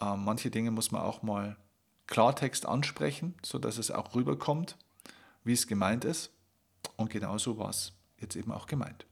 äh, 0.00 0.16
manche 0.16 0.50
Dinge 0.50 0.70
muss 0.70 0.90
man 0.90 1.02
auch 1.02 1.22
mal 1.22 1.56
Klartext 2.06 2.66
ansprechen, 2.66 3.34
sodass 3.42 3.78
es 3.78 3.90
auch 3.90 4.14
rüberkommt, 4.14 4.76
wie 5.44 5.52
es 5.52 5.66
gemeint 5.66 6.04
ist. 6.04 6.32
Und 6.96 7.10
genauso 7.10 7.56
war 7.56 7.70
es 7.70 7.92
jetzt 8.18 8.36
eben 8.36 8.50
auch 8.50 8.66
gemeint. 8.66 9.06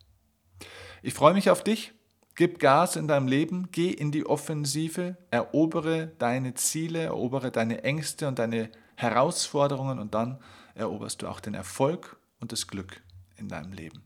Ich 1.03 1.15
freue 1.15 1.35
mich 1.35 1.49
auf 1.49 1.63
dich. 1.63 1.93
Gib 2.35 2.61
Gas 2.61 2.97
in 2.97 3.09
deinem 3.09 3.27
Leben, 3.27 3.69
geh 3.73 3.91
in 3.91 4.13
die 4.13 4.25
Offensive, 4.25 5.17
erobere 5.31 6.09
deine 6.19 6.55
Ziele, 6.55 7.01
erobere 7.01 7.51
deine 7.51 7.83
Ängste 7.83 8.29
und 8.29 8.39
deine 8.39 8.71
Herausforderungen 8.99 10.01
und 10.01 10.13
dann 10.13 10.39
eroberst 10.75 11.23
du 11.23 11.29
auch 11.29 11.39
den 11.39 11.55
Erfolg 11.55 12.17
und 12.41 12.51
das 12.51 12.67
Glück 12.67 13.01
in 13.37 13.49
deinem 13.49 13.73
Leben. 13.73 14.03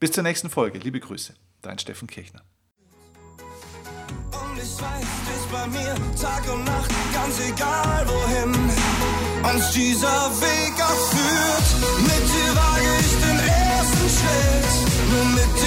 Bis 0.00 0.12
zur 0.12 0.22
nächsten 0.22 0.48
Folge. 0.48 0.78
Liebe 0.78 0.98
Grüße, 0.98 1.34
dein 1.60 1.78
Steffen 1.78 2.08
Kirchner. 2.08 2.40
Und 3.36 4.56
ich 4.56 4.80
weiß, 4.80 4.80
du 4.80 5.30
bist 5.30 5.52
bei 5.52 5.66
mir 5.66 5.94
Tag 6.20 6.52
und 6.52 6.64
Nacht, 6.64 6.90
ganz 7.12 7.40
egal 7.40 8.08
wohin 8.08 8.54
uns 9.54 9.72
dieser 9.72 10.30
Weg 10.40 10.74
auch 10.80 11.04
führt. 11.12 11.68
Mit 12.00 12.24
dir 12.32 12.56
wage 12.56 12.90
ich 13.00 13.12
den 13.24 13.38
ersten 13.46 14.08
Schritt, 14.08 15.12
nur 15.12 15.24
mit 15.36 15.60
dir. 15.60 15.63